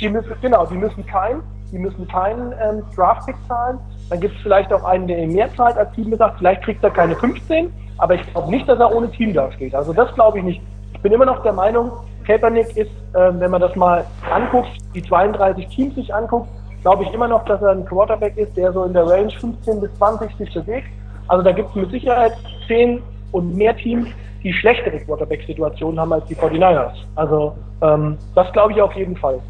[0.00, 3.78] die müssen, genau, die müssen kein, die müssen keinen ähm, Draftpick zahlen.
[4.10, 6.38] Dann gibt es vielleicht auch einen, der ihm mehr zahlt als Team gesagt.
[6.38, 9.74] Vielleicht kriegt er keine 15, aber ich glaube nicht, dass er ohne Team dasteht.
[9.74, 10.62] Also das glaube ich nicht.
[10.94, 11.90] Ich bin immer noch der Meinung,
[12.28, 16.50] Kaepernick ist, ähm, wenn man das mal anguckt, die 32 Teams sich anguckt,
[16.82, 19.80] glaube ich immer noch, dass er ein Quarterback ist, der so in der Range 15
[19.80, 20.88] bis 20 sich bewegt.
[21.28, 22.32] Also da gibt es mit Sicherheit
[22.66, 23.02] 10
[23.32, 24.08] und mehr Teams,
[24.42, 26.92] die schlechtere Quarterback-Situationen haben als die 49ers.
[27.16, 29.40] Also ähm, das glaube ich auf jeden Fall.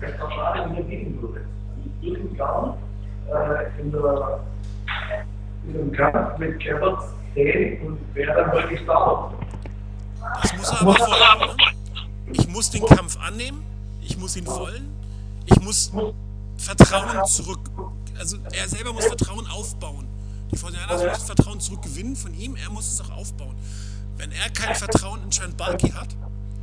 [0.00, 2.74] Das ist doch schade, wenn würde ihn gern
[3.30, 3.92] äh, in,
[5.68, 6.94] in einem Kampf mit Kevin
[7.34, 9.32] sehen und wer dann wirklich da
[10.42, 11.71] Das muss er aber.
[12.32, 13.62] Ich muss den Kampf annehmen,
[14.02, 14.88] ich muss ihn wollen,
[15.46, 15.92] ich muss
[16.56, 17.60] Vertrauen zurück.
[18.18, 20.06] Also er selber muss Vertrauen aufbauen.
[20.50, 23.56] Die 49ers müssen Vertrauen zurückgewinnen von ihm, er muss es auch aufbauen.
[24.16, 26.08] Wenn er kein Vertrauen in Trent Balky hat,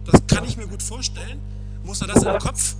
[0.05, 1.39] das kann ich mir gut vorstellen,
[1.84, 2.76] muss er das im Kopf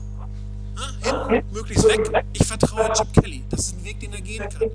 [0.76, 2.26] ne, hinten möglichst weg.
[2.34, 3.44] Ich vertraue Chip Kelly.
[3.50, 4.70] Das ist ein Weg, den er gehen kann.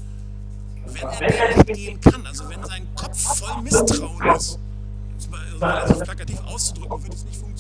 [0.87, 5.29] Wenn er den nicht gehen kann, also wenn sein Kopf voll Misstrauen ist, um es
[5.61, 7.54] mal plakativ auszudrücken, wird es nicht funktionieren.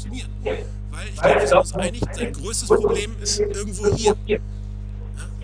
[0.45, 4.15] Weil ich glaube, wir sind uns einig, sein größtes Problem ist irgendwo hier.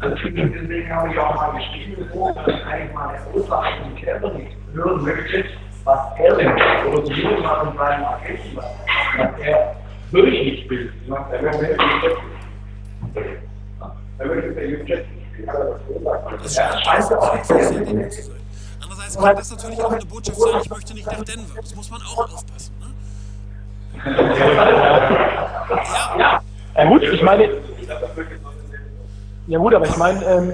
[0.02, 3.18] Deswegen habe ich auch mal geschrieben, dass ich eigentlich mal
[3.96, 5.44] Kevin nicht hören möchte,
[5.84, 6.52] was er denn
[6.86, 9.76] oder zumindest mal von seinem Agenten, was er
[10.10, 10.92] wirklich will.
[11.08, 11.76] Er möchte
[14.18, 15.04] er möchte der
[16.42, 18.40] Das scheint auch sehr zu sein.
[18.82, 21.60] Andererseits kann das natürlich auch eine Botschaft sein, ich möchte nicht nach Denver.
[21.60, 22.74] Das muss man auch aufpassen.
[26.18, 26.40] Ja,
[26.80, 27.48] Ja gut, ich meine,
[29.46, 30.52] ja gut, aber ich meine, ähm,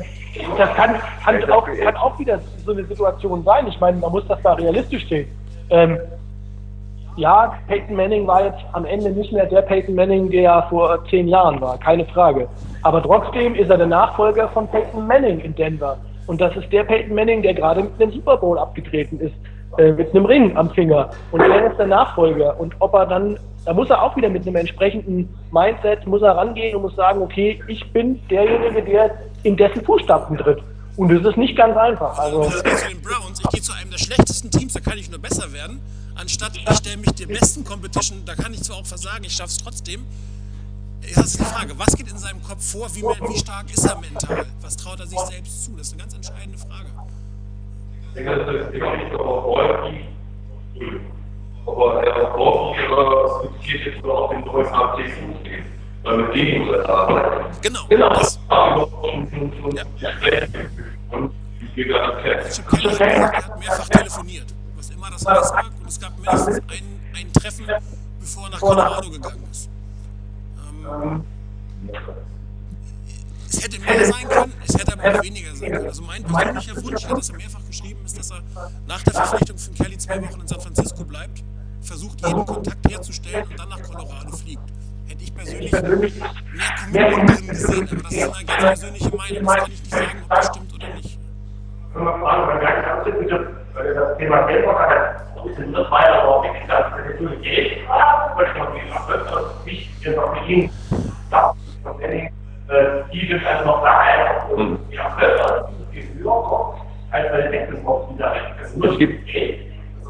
[0.58, 3.66] das kann, kann, auch, kann auch wieder so eine Situation sein.
[3.68, 5.28] Ich meine, man muss das da realistisch sehen.
[5.70, 5.98] Ähm,
[7.16, 11.28] ja, Peyton Manning war jetzt am Ende nicht mehr der Peyton Manning, der vor zehn
[11.28, 12.48] Jahren war, keine Frage.
[12.82, 15.96] Aber trotzdem ist er der Nachfolger von Peyton Manning in Denver.
[16.26, 19.34] Und das ist der Peyton Manning, der gerade mit dem Super Bowl abgetreten ist,
[19.78, 21.10] äh, mit einem Ring am Finger.
[21.32, 22.58] Und er ist der Nachfolger.
[22.58, 26.36] Und ob er dann, da muss er auch wieder mit einem entsprechenden Mindset, muss er
[26.36, 29.10] rangehen und muss sagen, okay, ich bin derjenige, der
[29.42, 30.58] in dessen Fußstapfen tritt.
[30.96, 32.18] Und das ist nicht ganz einfach.
[32.18, 33.40] Also, das geht zu den Browns.
[33.40, 35.80] Ich gehe zu einem der schlechtesten Teams, da kann ich nur besser werden.
[36.14, 39.50] Anstatt ich stelle mich der besten Competition, da kann ich zwar auch versagen, ich schaffe
[39.50, 40.06] es trotzdem.
[41.14, 42.88] Das ist die Frage, was geht in seinem Kopf vor?
[42.94, 44.46] Wie, wie stark ist er mental?
[44.62, 45.72] Was traut er sich selbst zu?
[45.76, 46.88] Das ist eine ganz entscheidende Frage.
[48.16, 50.08] Ich denke, das ist immer nicht aber häufig.
[51.66, 52.78] Aber er braucht
[53.62, 55.66] geht jetzt nur auf den neuen AT gehen.
[56.02, 57.44] Weil mit dem muss er arbeiten.
[57.60, 57.80] Genau.
[57.90, 58.08] Genau.
[58.08, 58.38] Das,
[61.10, 64.46] Und wie geht er hat er mehrfach telefoniert.
[64.76, 65.54] Was immer das heißt.
[65.82, 67.66] Und es gab mindestens ein, ein Treffen,
[68.18, 69.68] bevor er nach Colorado gegangen ist.
[70.86, 71.22] Ähm,
[73.48, 75.86] es hätte mehr sein können, es hätte aber auch weniger sein können.
[75.86, 78.42] Also mein persönlicher Wunsch, hatte es mehrfach geschrieben, ist, dass er
[78.86, 81.44] nach der Verpflichtung von Kelly zwei Wochen in San Francisco bleibt,
[81.80, 84.62] versucht, jeden Kontakt herzustellen und dann nach Colorado fliegt.
[85.06, 89.46] Hätte ich persönlich mehr Commitment drin gesehen, aber das ist eine ganz persönliche Meinung.
[89.46, 91.18] Das kann ich nicht sagen, ob das stimmt oder nicht.
[91.94, 94.88] Weil ist, das Thema Geld war
[95.56, 99.08] das war ja aber auch wichtig, dass wir natürlich Geld weil ich noch nicht gesagt
[99.08, 100.70] habe, dass ich jetzt auch mit Ihnen
[102.68, 104.00] das die sind also noch da,
[104.90, 109.30] ja, besser, viel höher kommt, als bei den Wechselbox, die da Es gibt,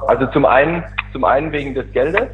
[0.07, 2.29] also zum einen, zum einen wegen des Geldes.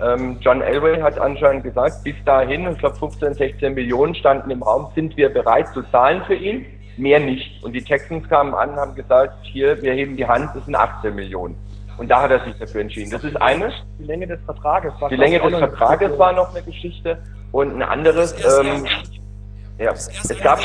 [0.00, 4.62] Ähm, John Elway hat anscheinend gesagt, bis dahin, ich glaube 15, 16 Millionen standen im
[4.62, 7.62] Raum, sind wir bereit zu zahlen für ihn, mehr nicht.
[7.62, 10.74] Und die Texans kamen an und haben gesagt, hier, wir heben die Hand, das sind
[10.74, 11.56] 18 Millionen.
[11.98, 13.10] Und da hat er sich dafür entschieden.
[13.10, 13.72] Das ist eines.
[13.98, 17.18] Die Länge des Vertrages war Die Länge des Vertrages war noch eine Geschichte.
[17.52, 18.86] Und ein anderes, ähm,
[19.82, 20.60] ja, es gab,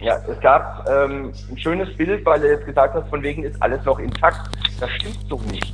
[0.00, 3.60] ja, es gab ähm, ein schönes Bild, weil er jetzt gesagt hat, von wegen ist
[3.62, 4.50] alles noch intakt.
[4.80, 5.72] Das stimmt so nicht.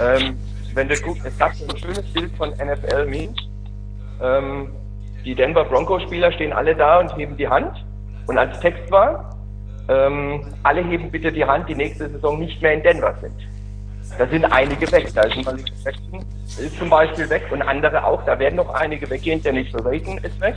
[0.00, 0.38] Ähm,
[0.74, 3.36] wenn du guckst, es gab ein schönes Bild von NFL Memes.
[4.22, 4.72] Ähm,
[5.24, 7.84] die Denver Broncos Spieler stehen alle da und heben die Hand.
[8.26, 9.34] Und als Text war,
[9.88, 13.34] ähm, alle heben bitte die Hand, die nächste Saison nicht mehr in Denver sind.
[14.16, 15.08] Da sind einige weg.
[15.14, 15.36] Da ist
[16.58, 18.24] ist zum Beispiel weg und andere auch.
[18.24, 19.42] Da werden noch einige weggehen.
[19.42, 20.56] Dennis Reagan ist weg.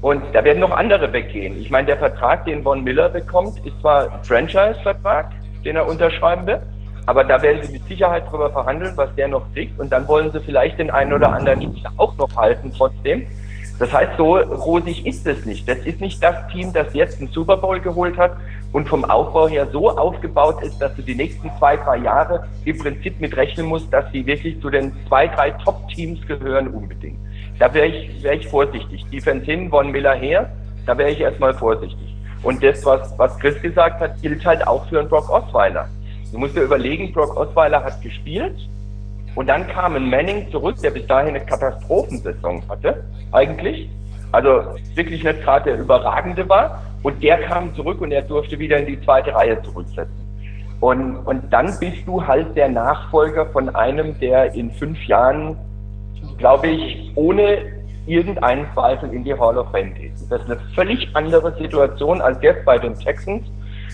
[0.00, 1.60] Und da werden noch andere weggehen.
[1.60, 5.32] Ich meine, der Vertrag, den Von Miller bekommt, ist zwar ein Franchise-Vertrag,
[5.64, 6.62] den er unterschreiben wird,
[7.06, 9.78] aber da werden sie mit Sicherheit drüber verhandeln, was der noch kriegt.
[9.80, 13.26] Und dann wollen sie vielleicht den einen oder anderen Spieler auch noch halten trotzdem.
[13.78, 15.68] Das heißt, so rosig ist es nicht.
[15.68, 18.36] Das ist nicht das Team, das jetzt einen Super Bowl geholt hat
[18.72, 22.76] und vom Aufbau her so aufgebaut ist, dass du die nächsten zwei, drei Jahre im
[22.78, 27.18] Prinzip mit rechnen musst, dass sie wirklich zu den zwei, drei Top-Teams gehören unbedingt.
[27.58, 29.04] Da wäre ich, wär ich vorsichtig.
[29.10, 30.50] Defense hin, Von Miller her,
[30.86, 32.14] da wäre ich erstmal vorsichtig.
[32.42, 35.88] Und das, was, was Chris gesagt hat, gilt halt auch für einen Brock Osweiler.
[36.32, 38.56] Du musst dir überlegen, Brock Osweiler hat gespielt
[39.34, 43.88] und dann kam ein Manning zurück, der bis dahin eine Katastrophensaison hatte, eigentlich.
[44.30, 46.82] Also wirklich nicht gerade der Überragende war.
[47.02, 50.12] Und der kam zurück und er durfte wieder in die zweite Reihe zurücksetzen.
[50.80, 55.56] Und, und dann bist du halt der Nachfolger von einem, der in fünf Jahren
[56.38, 60.12] glaube ich, ohne irgendeinen Zweifel in die Hall of Fame geht.
[60.30, 63.44] Das ist eine völlig andere Situation als jetzt bei den Texans,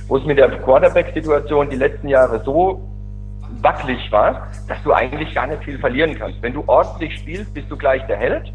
[0.07, 2.80] wo es mit der Quarterback-Situation die letzten Jahre so
[3.61, 6.40] wackelig war, dass du eigentlich gar nicht viel verlieren kannst.
[6.42, 8.53] Wenn du ordentlich spielst, bist du gleich der Held.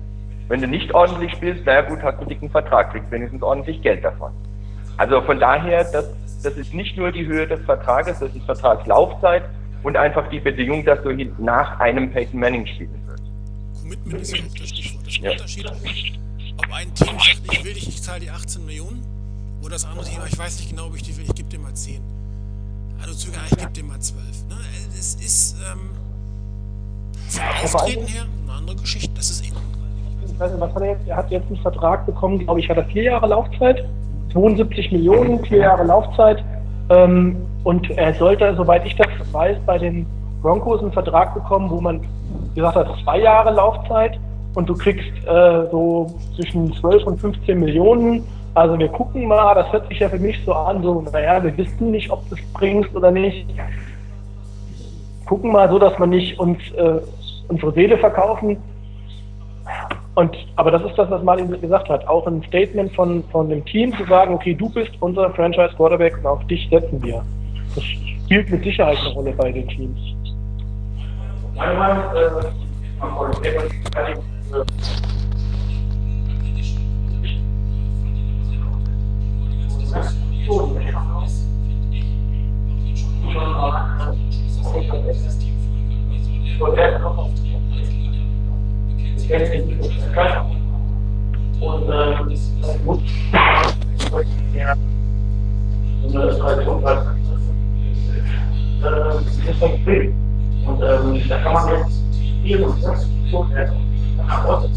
[0.47, 3.81] Wenn du nicht ordentlich spielst, naja gut, hast du einen dicken Vertrag, kriegst wenigstens ordentlich
[3.81, 4.31] Geld davon.
[4.97, 6.11] Also von daher, das,
[6.43, 9.43] das ist nicht nur die Höhe des Vertrages, das ist Vertragslaufzeit
[9.83, 12.98] und einfach die Bedingung, dass du nach einem Peyton Manning spielen
[13.89, 15.05] Commitment ist ja auch das Stichwort.
[15.05, 15.65] Das ist ein Unterschied,
[16.57, 19.03] ob ein Team sagt, ich will dich, ich zahle die 18 Millionen,
[19.61, 21.59] oder das andere Team, ich weiß nicht genau, ob ich die will, ich gebe dir
[21.59, 21.99] mal 10.
[23.01, 24.23] Also Züger, ich gebe dir mal 12.
[24.49, 24.55] Ne?
[24.97, 25.89] Es ist ähm,
[27.29, 29.09] vom Auftreten her eine andere Geschichte.
[29.15, 29.55] Das ist eben.
[30.25, 31.07] Ich weiß nicht, was hat er jetzt?
[31.07, 33.83] Er hat jetzt einen Vertrag bekommen, glaube ich, hat er vier Jahre Laufzeit,
[34.33, 36.43] 72 Millionen, vier Jahre Laufzeit.
[36.89, 40.05] Ähm, und er sollte, soweit ich das weiß, bei den
[40.41, 42.01] Broncos einen Vertrag bekommen, wo man
[42.59, 44.19] gesagt hat, zwei Jahre Laufzeit
[44.55, 48.23] und du kriegst äh, so zwischen 12 und 15 Millionen.
[48.55, 51.55] Also wir gucken mal, das hört sich ja für mich so an, so, naja, wir
[51.57, 53.47] wissen nicht, ob du es bringst oder nicht.
[55.25, 56.99] Gucken mal so, dass man nicht uns äh,
[57.47, 58.57] unsere Seele verkaufen.
[60.15, 62.05] Und, aber das ist das, was Martin gesagt hat.
[62.07, 66.17] Auch ein Statement von, von dem Team zu sagen, okay, du bist unser Franchise Quarterback
[66.17, 67.23] und auf dich setzen wir.
[67.75, 69.99] Das spielt mit Sicherheit eine Rolle bei den Teams.
[71.59, 72.31] Einmal, äh,
[72.99, 73.09] man
[73.91, 74.17] kann ich,
[74.53, 74.63] äh,
[91.61, 92.15] und äh,
[92.85, 93.01] muss
[94.55, 94.75] ja
[100.69, 102.01] und das ist schon was ist das und ähm, da kann man jetzt
[102.43, 103.47] viel und das so
[104.17, 104.69] nach Hause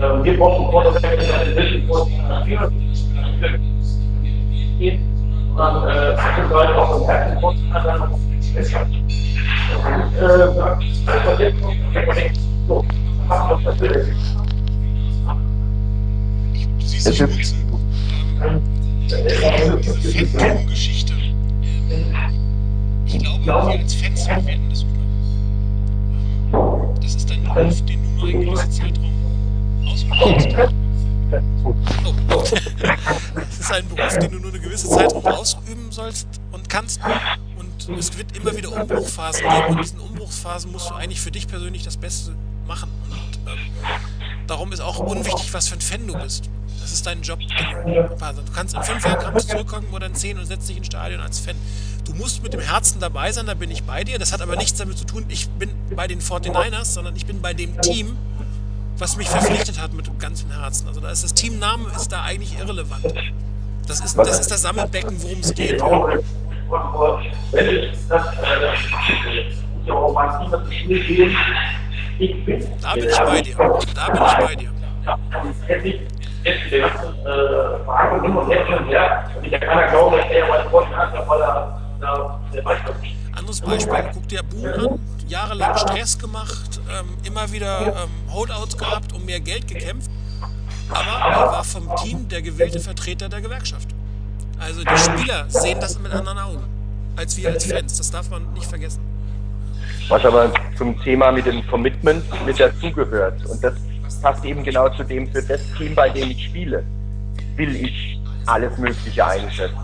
[0.00, 2.06] ähm, Wir brauchen Quarterback, der eine Vision vor
[4.78, 4.98] geht
[5.50, 8.18] und dann äh, beispielsweise auch im Herzen kurz dann noch
[8.56, 8.86] es hat.
[8.86, 10.46] Und äh,
[12.24, 12.40] jetzt.
[12.66, 12.84] So,
[13.28, 14.16] machen wir das natürlich.
[16.78, 17.28] Es schon,
[18.42, 18.60] ähm.
[23.12, 25.00] Ich glaube, wir als Fans bewerten das über.
[27.02, 30.80] Das ist ein Beruf, den nur einen gewissen Zeitraum ausüben
[31.64, 31.74] Oh,
[32.30, 32.42] oh.
[33.34, 37.00] Das ist ein Beruf, den du nur eine gewisse Zeitraum ausüben sollst und kannst.
[37.58, 39.64] Und es wird immer wieder Umbruchphasen geben.
[39.66, 42.34] Und in diesen Umbruchsphasen musst du eigentlich für dich persönlich das Beste
[42.66, 42.90] machen.
[43.10, 43.58] Und ähm,
[44.46, 46.48] darum ist auch unwichtig, was für ein Fan du bist.
[46.90, 47.38] Das ist dein Job.
[47.38, 51.20] Du kannst in fünf Jahren kannst zurückkommen oder in zehn und setzt dich ins Stadion
[51.20, 51.54] als Fan.
[52.04, 54.18] Du musst mit dem Herzen dabei sein, da bin ich bei dir.
[54.18, 57.40] Das hat aber nichts damit zu tun, ich bin bei den 49ers, sondern ich bin
[57.40, 58.16] bei dem Team,
[58.98, 60.88] was mich verpflichtet hat mit dem ganzen Herzen.
[60.88, 63.04] Also da ist das Teamname ist da eigentlich irrelevant.
[63.86, 65.80] Das ist das, ist das Sammelbecken, worum es geht.
[65.80, 65.86] Da
[72.94, 73.56] bin ich bei dir.
[73.94, 74.70] Da bin ich bei dir.
[76.44, 79.30] Jetzt äh, Fragen hin und her und her.
[79.36, 82.94] Und ich kann ja glauben, dass er mal Sport hat, weil er da der Beispiel
[83.36, 89.12] Anderes Beispiel, guck dir Boom an, jahrelang Stress gemacht, ähm, immer wieder ähm, Holdouts gehabt,
[89.12, 90.10] um mehr Geld gekämpft.
[90.90, 93.88] Aber er war vom Team der gewählte Vertreter der Gewerkschaft.
[94.58, 96.64] Also die Spieler sehen das mit anderen Augen,
[97.16, 97.96] als wir als Fans.
[97.96, 99.00] Das darf man nicht vergessen.
[100.08, 103.46] Was aber zum Thema mit dem Commitment mit dazugehört.
[103.46, 103.74] Und das
[104.20, 106.82] passt eben genau zu dem, für das Team, bei dem ich spiele,
[107.56, 109.76] will ich alles Mögliche einsetzen.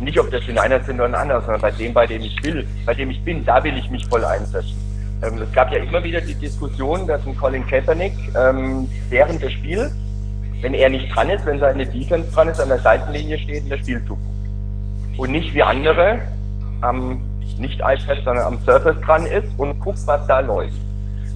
[0.00, 2.42] Nicht, ob das in einer sind oder in einer, sondern bei dem, bei dem ich
[2.44, 4.76] will, bei dem ich bin, da will ich mich voll einsetzen.
[5.22, 9.52] Ähm, es gab ja immer wieder die Diskussion, dass ein Colin Kaepernick ähm, während des
[9.52, 9.92] Spiels,
[10.60, 13.70] wenn er nicht dran ist, wenn seine Defense dran ist, an der Seitenlinie steht und
[13.70, 14.22] das Spiel zuguckt.
[15.16, 16.20] Und nicht wie andere
[16.80, 17.20] am
[17.58, 20.76] nicht iPad, sondern am Surface dran ist und guckt, was da läuft.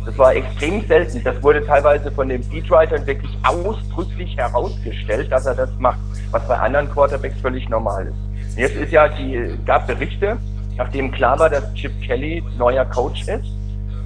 [0.05, 1.23] Das war extrem selten.
[1.25, 5.99] Das wurde teilweise von den Beatwritern wirklich ausdrücklich herausgestellt, dass er das macht,
[6.31, 8.59] was bei anderen Quarterbacks völlig normal ist.
[8.59, 10.37] Jetzt ist ja die, gab Berichte,
[10.77, 13.47] nachdem klar war, dass Chip Kelly neuer Coach ist,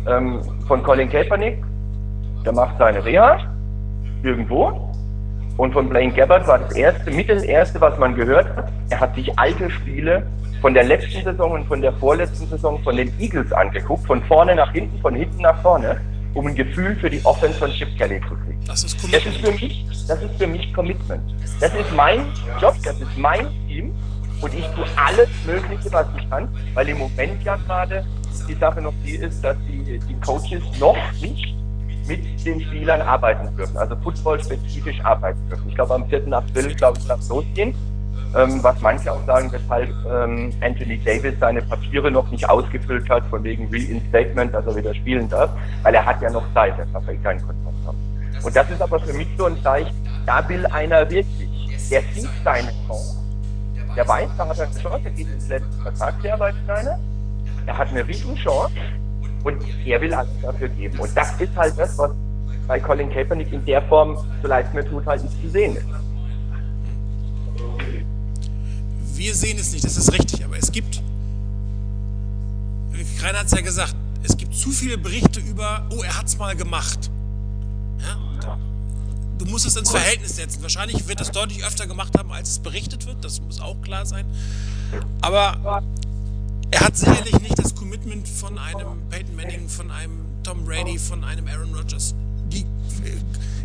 [0.07, 1.63] ähm, von Colin Kaepernick.
[2.45, 3.41] Der macht seine Reha
[4.23, 4.93] irgendwo.
[5.57, 8.71] Und von Blaine Gabbard war das erste, mit erste, was man gehört hat.
[8.91, 10.27] Er hat sich alte Spiele
[10.61, 14.55] von der letzten Saison und von der vorletzten Saison von den Eagles angeguckt, von vorne
[14.55, 16.01] nach hinten, von hinten nach vorne,
[16.35, 18.61] um ein Gefühl für die Offense von Chip Kelly zu kriegen.
[18.67, 21.23] Das ist, das ist für mich, das ist für mich Commitment.
[21.61, 22.27] Das ist mein
[22.61, 23.95] Job, das ist mein Team
[24.41, 28.05] und ich tue alles Mögliche, was ich kann, weil im Moment ja gerade
[28.49, 31.55] die Sache noch die ist, dass die, die Coaches noch nicht
[32.07, 35.69] mit den Spielern arbeiten dürfen, also football-spezifisch arbeiten dürfen.
[35.69, 36.33] Ich glaube, am 4.
[36.33, 37.75] April, glaube ich, darf es losgehen
[38.37, 43.25] ähm, was manche auch sagen, weshalb ähm, Anthony Davis seine Papiere noch nicht ausgefüllt hat,
[43.27, 45.51] von wegen Reinstatement, dass er wieder spielen darf,
[45.83, 47.99] weil er hat ja noch Zeit, er darf keinen Kontakt haben.
[48.43, 49.95] Und das ist aber für mich so ein Zeichen,
[50.27, 53.17] da will einer wirklich, der sieht seine Chance.
[53.97, 56.99] Der weiß, da hat er eine Chance, er geht ins letzte Vertragsjahr bei Steiner,
[57.67, 58.75] er hat eine riesen Chance
[59.45, 60.99] und er will alles dafür geben.
[60.99, 62.11] Und das ist halt das, was
[62.67, 65.87] bei Colin Kaepernick in der Form, so leid mir tut, halt nicht zu sehen ist.
[69.17, 71.03] Wir sehen es nicht, das ist richtig, aber es gibt,
[73.19, 76.37] Kreiner hat es ja gesagt, es gibt zu viele Berichte über, oh, er hat es
[76.39, 77.11] mal gemacht.
[78.01, 78.59] Ja?
[79.39, 80.62] Du musst es ins Verhältnis setzen.
[80.62, 84.07] Wahrscheinlich wird es deutlich öfter gemacht haben, als es berichtet wird, das muss auch klar
[84.07, 84.25] sein.
[85.21, 85.83] Aber
[86.71, 91.23] er hat sicherlich nicht das Commitment von einem Peyton Manning, von einem Tom Brady, von
[91.25, 92.14] einem Aaron Rodgers.
[92.51, 92.64] Die,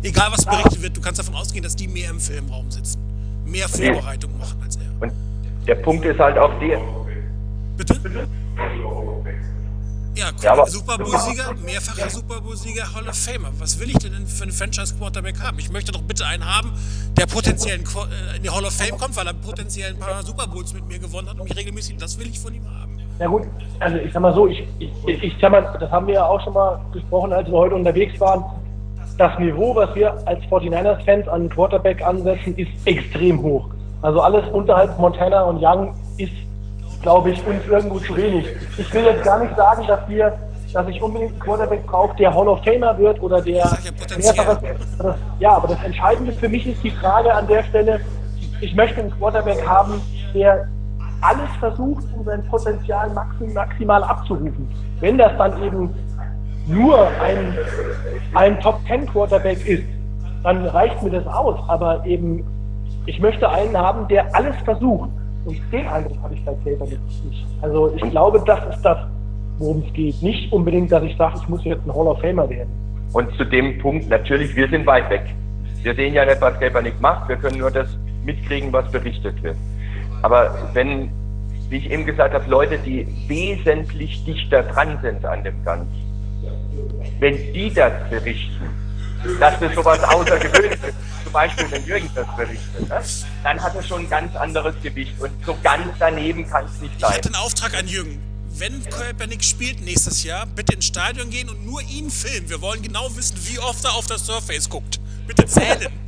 [0.02, 2.98] egal was berichtet wird, du kannst davon ausgehen, dass die mehr im Filmraum sitzen,
[3.46, 5.12] mehr Vorbereitung machen als er.
[5.66, 6.80] Der Punkt ist halt auch der.
[7.76, 8.00] Bitte?
[10.14, 13.48] Ja, ja Super Bowl-Sieger, mehrfacher Super Bowl-Sieger, Hall of Famer.
[13.58, 15.58] Was will ich denn für einen Franchise-Quarterback haben?
[15.58, 16.72] Ich möchte doch bitte einen haben,
[17.16, 20.46] der potenziell äh, in die Hall of Fame kommt, weil er potenziell ein paar Super
[20.46, 21.96] Bowls mit mir gewonnen hat und mich regelmäßig.
[21.96, 22.98] Das will ich von ihm haben.
[23.18, 23.42] Ja gut,
[23.78, 26.42] also ich sag mal so, ich, ich, ich sag mal, das haben wir ja auch
[26.42, 28.44] schon mal gesprochen, als wir heute unterwegs waren.
[29.16, 33.70] Das Niveau, was wir als 49ers-Fans an Quarterback ansetzen, ist extrem hoch.
[34.02, 36.32] Also alles unterhalb Montana und Young ist,
[37.02, 38.46] glaube ich, uns irgendwo zu wenig.
[38.76, 40.32] Ich will jetzt gar nicht sagen, dass wir,
[40.72, 43.64] dass ich unbedingt einen Quarterback brauche, der Hall of Famer wird oder der
[44.18, 44.58] mehrfaches.
[45.38, 48.00] Ja, aber das Entscheidende für mich ist die Frage an der Stelle,
[48.60, 50.00] ich möchte einen Quarterback haben,
[50.34, 50.68] der
[51.20, 54.68] alles versucht, um sein Potenzial maximal abzurufen.
[55.00, 55.94] Wenn das dann eben
[56.66, 57.56] nur ein,
[58.34, 59.84] ein Top Ten Quarterback ist,
[60.42, 61.58] dann reicht mir das aus.
[61.68, 62.44] Aber eben
[63.06, 65.10] ich möchte einen haben, der alles versucht.
[65.44, 67.00] Und den Eindruck habe ich bei Taylor nicht.
[67.60, 68.98] Also ich glaube, das ist das,
[69.58, 70.22] worum es geht.
[70.22, 72.70] Nicht unbedingt, dass ich sage, ich muss jetzt ein Hall of Famer werden.
[73.12, 75.24] Und zu dem Punkt, natürlich, wir sind weit weg.
[75.82, 77.28] Wir sehen ja nicht, was Kaepernick macht.
[77.28, 77.88] Wir können nur das
[78.24, 79.56] mitkriegen, was berichtet wird.
[80.22, 81.10] Aber wenn,
[81.68, 85.90] wie ich eben gesagt habe, Leute, die wesentlich dichter dran sind an dem Ganzen,
[87.18, 88.70] wenn die das berichten,
[89.40, 93.02] dass das sowas Außergewöhnliches ist, zum Beispiel, wenn Jürgen das berichtet, ne,
[93.42, 96.92] dann hat er schon ein ganz anderes Gewicht und so ganz daneben kann es nicht
[96.94, 97.12] Ich sein.
[97.12, 98.20] hätte einen Auftrag an Jürgen.
[98.58, 102.50] Wenn Kaepernick spielt nächstes Jahr, bitte ins Stadion gehen und nur ihn filmen.
[102.50, 105.00] Wir wollen genau wissen, wie oft er auf das Surface guckt.
[105.26, 105.90] Bitte zählen.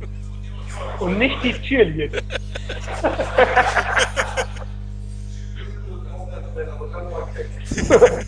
[0.99, 2.21] Und nicht die Cheerleader.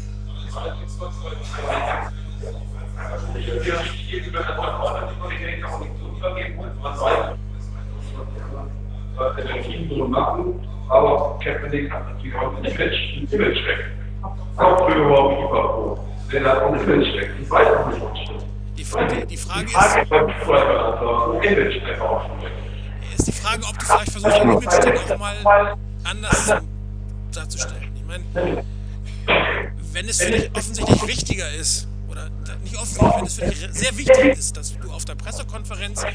[10.90, 12.66] Aber Kaepernick hat natürlich auch ein
[13.18, 13.80] ein Image weg.
[14.58, 16.02] Auch früher überhaupt FIFA
[16.32, 17.32] Der hat auch ein Image weg.
[17.42, 18.18] Ich weiß auch nicht, was.
[18.78, 19.76] Die, Frage- die Frage ist,
[23.18, 26.54] ist, ein die Frage, ob du vielleicht versuchst, dein Image auch mal anders
[27.34, 27.92] darzustellen.
[27.96, 28.24] Ich meine,
[29.94, 32.30] wenn es für dich offensichtlich wichtiger ist, oder
[32.64, 36.06] nicht offensichtlich, wenn es für dich sehr wichtig ist, dass du auf der Pressekonferenz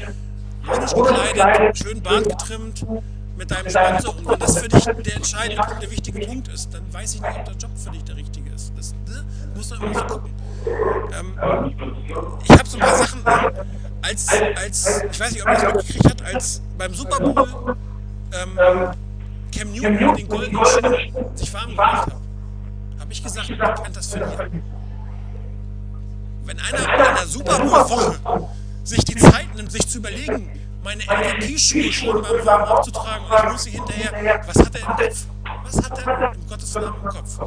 [0.65, 2.85] logisch gekleidet, schön Bart getrimmt,
[3.37, 6.81] mit deinem Sponsor, und wenn das für dich der entscheidende, der wichtige Punkt ist, dann
[6.93, 8.71] weiß ich nicht, ob der Job für dich der richtige ist.
[8.77, 9.23] Das ne,
[9.55, 10.31] muss man immer so gucken.
[11.19, 11.73] Ähm,
[12.43, 13.23] ich habe so ein paar Sachen,
[14.01, 17.75] als, als, ich weiß nicht, ob ihr das mitgekriegt habt, als beim Super Bowl
[18.33, 18.59] ähm,
[19.55, 22.21] Cam Newton den goldenen Schuhen sich warm gemacht hat,
[22.99, 24.63] habe ich gesagt, man kann das verlieren.
[26.45, 28.47] Wenn einer in einer Super Bowl-Woche
[28.83, 30.49] sich die Zeit nimmt, sich zu überlegen,
[30.83, 34.87] meine MVP-Schuhe schon beim Warm aufzutragen und ich muss sie hinterher, was hat er im
[34.87, 35.25] Kopf?
[35.63, 37.39] Was hat er im Gottes Namen im Kopf?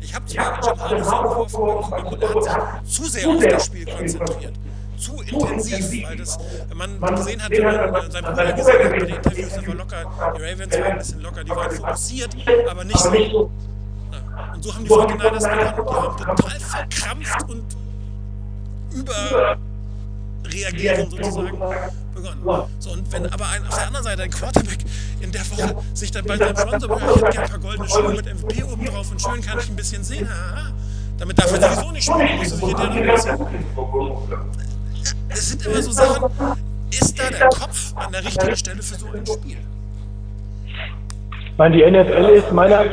[0.00, 3.84] Ich habe zwar Jim Harbaugh vorgeworfen Bowl, er hat sich zu sehr auf das Spiel
[3.84, 4.54] konzentriert.
[4.96, 8.98] Zu intensiv, weil das, wenn man gesehen hat, wie man sein Bruder gesagt hat, bei
[8.98, 10.04] den Interviews, das war locker,
[10.36, 12.36] die Ravens waren ein bisschen locker, die waren fokussiert,
[12.68, 13.10] aber nicht so.
[14.54, 16.18] Und so haben die 49ers gekannt.
[16.18, 17.64] Die haben total verkrampft und
[18.92, 19.67] überreagiert
[21.02, 21.58] und sozusagen
[22.14, 22.68] begonnen.
[22.78, 24.78] So, und wenn aber ein, auf der anderen Seite ein Quarterback
[25.20, 27.88] in der Woche sich dann bei seinem Sponsor sagt, ich hätte gerne ein paar goldene
[27.88, 30.72] Schuhe mit MVP oben drauf und schön kann ich ein bisschen sehen, haha,
[31.18, 34.28] damit darf er sowieso nicht spielen, muss er sich hinterher noch.
[35.28, 36.56] Es sind immer so Sachen,
[36.90, 39.58] ist da der Kopf an der richtigen Stelle für so ein Spiel?
[41.52, 42.84] Ich meine, die NFL ist meiner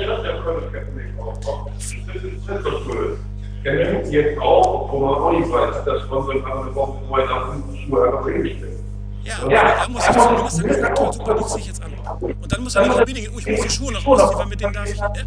[3.66, 7.50] Kennt jetzt auch, wo man auch nicht weiß, dass man so eine Woche vorher nach
[7.50, 8.80] unten Schuhe einfach hinstellen.
[9.24, 11.92] Ja, aber er muss sich zumindest sagen, ja, toll, super, die ziehe ich jetzt an.
[12.22, 14.62] Und dann muss er nicht unbedingt, oh, ich muss die Schuhe noch ausziehen, weil mit
[14.62, 15.02] denen darf ich.
[15.02, 15.26] Äh?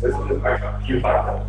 [0.00, 1.42] Das ist einfach viel weiter.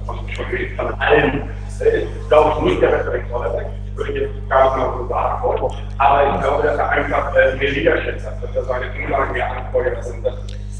[0.75, 3.67] Von allen, ist, glaube ich, nicht der beste Rekordwerk.
[3.91, 5.75] Ich würde jetzt gar nicht mal so sagen.
[5.99, 9.51] Aber ich glaube, dass er einfach äh, mehr Leadership hat, dass er seine Umlagen mehr
[9.51, 10.25] anfeuert sind.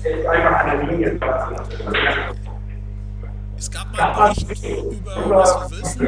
[0.06, 1.20] Einfach der Linie.
[3.58, 6.08] Es gab mal einen Bericht über Russell Wilson,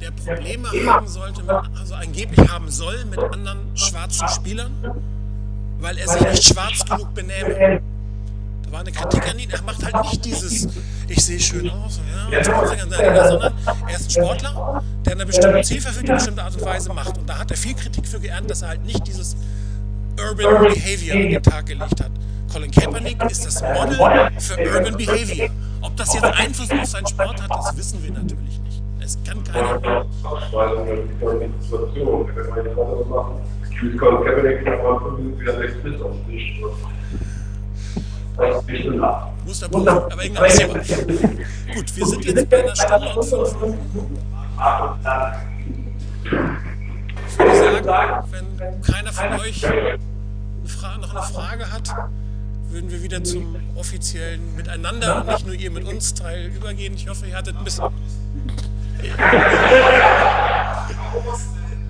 [0.00, 1.42] der Probleme haben sollte,
[1.78, 4.72] also angeblich haben soll mit anderen schwarzen Spielern,
[5.78, 7.82] weil er sich nicht schwarz genug benähme.
[8.62, 10.68] Da war eine Kritik an ihn, er macht halt nicht dieses,
[11.08, 12.00] ich sehe schön aus,
[12.32, 16.92] ja, sondern er ist ein Sportler, der eine bestimmte Zielverfügung in bestimmte Art und Weise
[16.94, 17.18] macht.
[17.18, 19.36] Und da hat er viel Kritik für geerntet, dass er halt nicht dieses
[20.18, 22.10] Urban Behavior an den Tag gelegt hat.
[22.54, 23.98] Colin Kaepernick ist das Model
[24.38, 25.48] für Urban Behavior.
[25.82, 28.80] Ob das jetzt Einfluss auf seinen Sport hat, das wissen wir natürlich nicht.
[29.00, 29.80] Es kann keiner.
[31.60, 33.40] Situation, wenn wir jetzt was machen.
[33.68, 36.62] Ich kann Kaepernick nach 5 Minuten wieder 6 bis auf den Tisch.
[38.36, 39.26] Das ist nicht nach.
[39.44, 41.06] Musterpunkt, aber irgendwann ist.
[41.74, 44.18] Gut, wir sind jetzt bei einer Stunde und fünf Minuten.
[47.26, 49.66] Ich würde sagen, wenn keiner von euch
[51.00, 51.94] noch eine Frage hat,
[52.74, 56.94] würden wir wieder zum offiziellen Miteinander und nicht nur ihr mit uns Teil übergehen.
[56.94, 57.84] Ich hoffe, ihr hattet ein bisschen.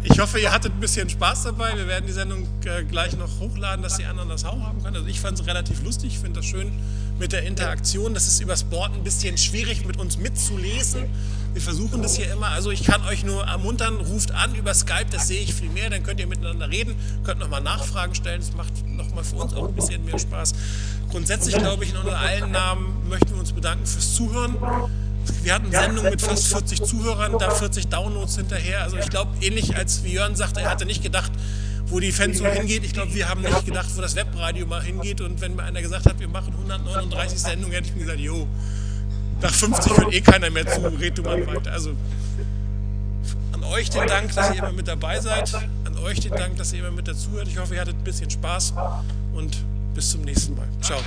[0.02, 1.74] Ich hoffe, ihr hattet ein bisschen Spaß dabei.
[1.74, 4.96] Wir werden die Sendung äh, gleich noch hochladen, dass die anderen das auch haben können.
[4.96, 6.70] Also ich fand es relativ lustig, ich finde das schön
[7.18, 8.14] mit der Interaktion.
[8.14, 11.04] Das ist übers Board ein bisschen schwierig mit uns mitzulesen.
[11.52, 12.48] Wir versuchen das hier immer.
[12.48, 15.88] Also ich kann euch nur ermuntern, ruft an über Skype, das sehe ich viel mehr.
[15.88, 18.40] Dann könnt ihr miteinander reden, könnt nochmal Nachfragen stellen.
[18.40, 20.52] Das macht nochmal für uns auch ein bisschen mehr Spaß.
[21.10, 24.56] Grundsätzlich glaube ich, in unter allen Namen möchten wir uns bedanken fürs Zuhören.
[25.42, 28.82] Wir hatten Sendungen mit fast 40 Zuhörern, da 40 Downloads hinterher.
[28.82, 31.30] Also ich glaube, ähnlich als wie Jörn sagte, er hatte nicht gedacht,
[31.86, 32.84] wo die Fans so hingeht.
[32.84, 35.20] Ich glaube, wir haben nicht gedacht, wo das Webradio mal hingeht.
[35.20, 38.46] Und wenn mir einer gesagt hat, wir machen 139 Sendungen, hätte ich mir gesagt, jo,
[39.40, 41.72] nach 50 hört eh keiner mehr zu, red du mal weiter.
[41.72, 41.94] Also
[43.52, 45.52] an euch den Dank, dass ihr immer mit dabei seid.
[45.84, 47.48] An euch den Dank, dass ihr immer mit dazu hört.
[47.48, 48.74] Ich hoffe, ihr hattet ein bisschen Spaß
[49.34, 49.56] und
[49.94, 50.66] bis zum nächsten Mal.
[50.80, 51.00] Ciao.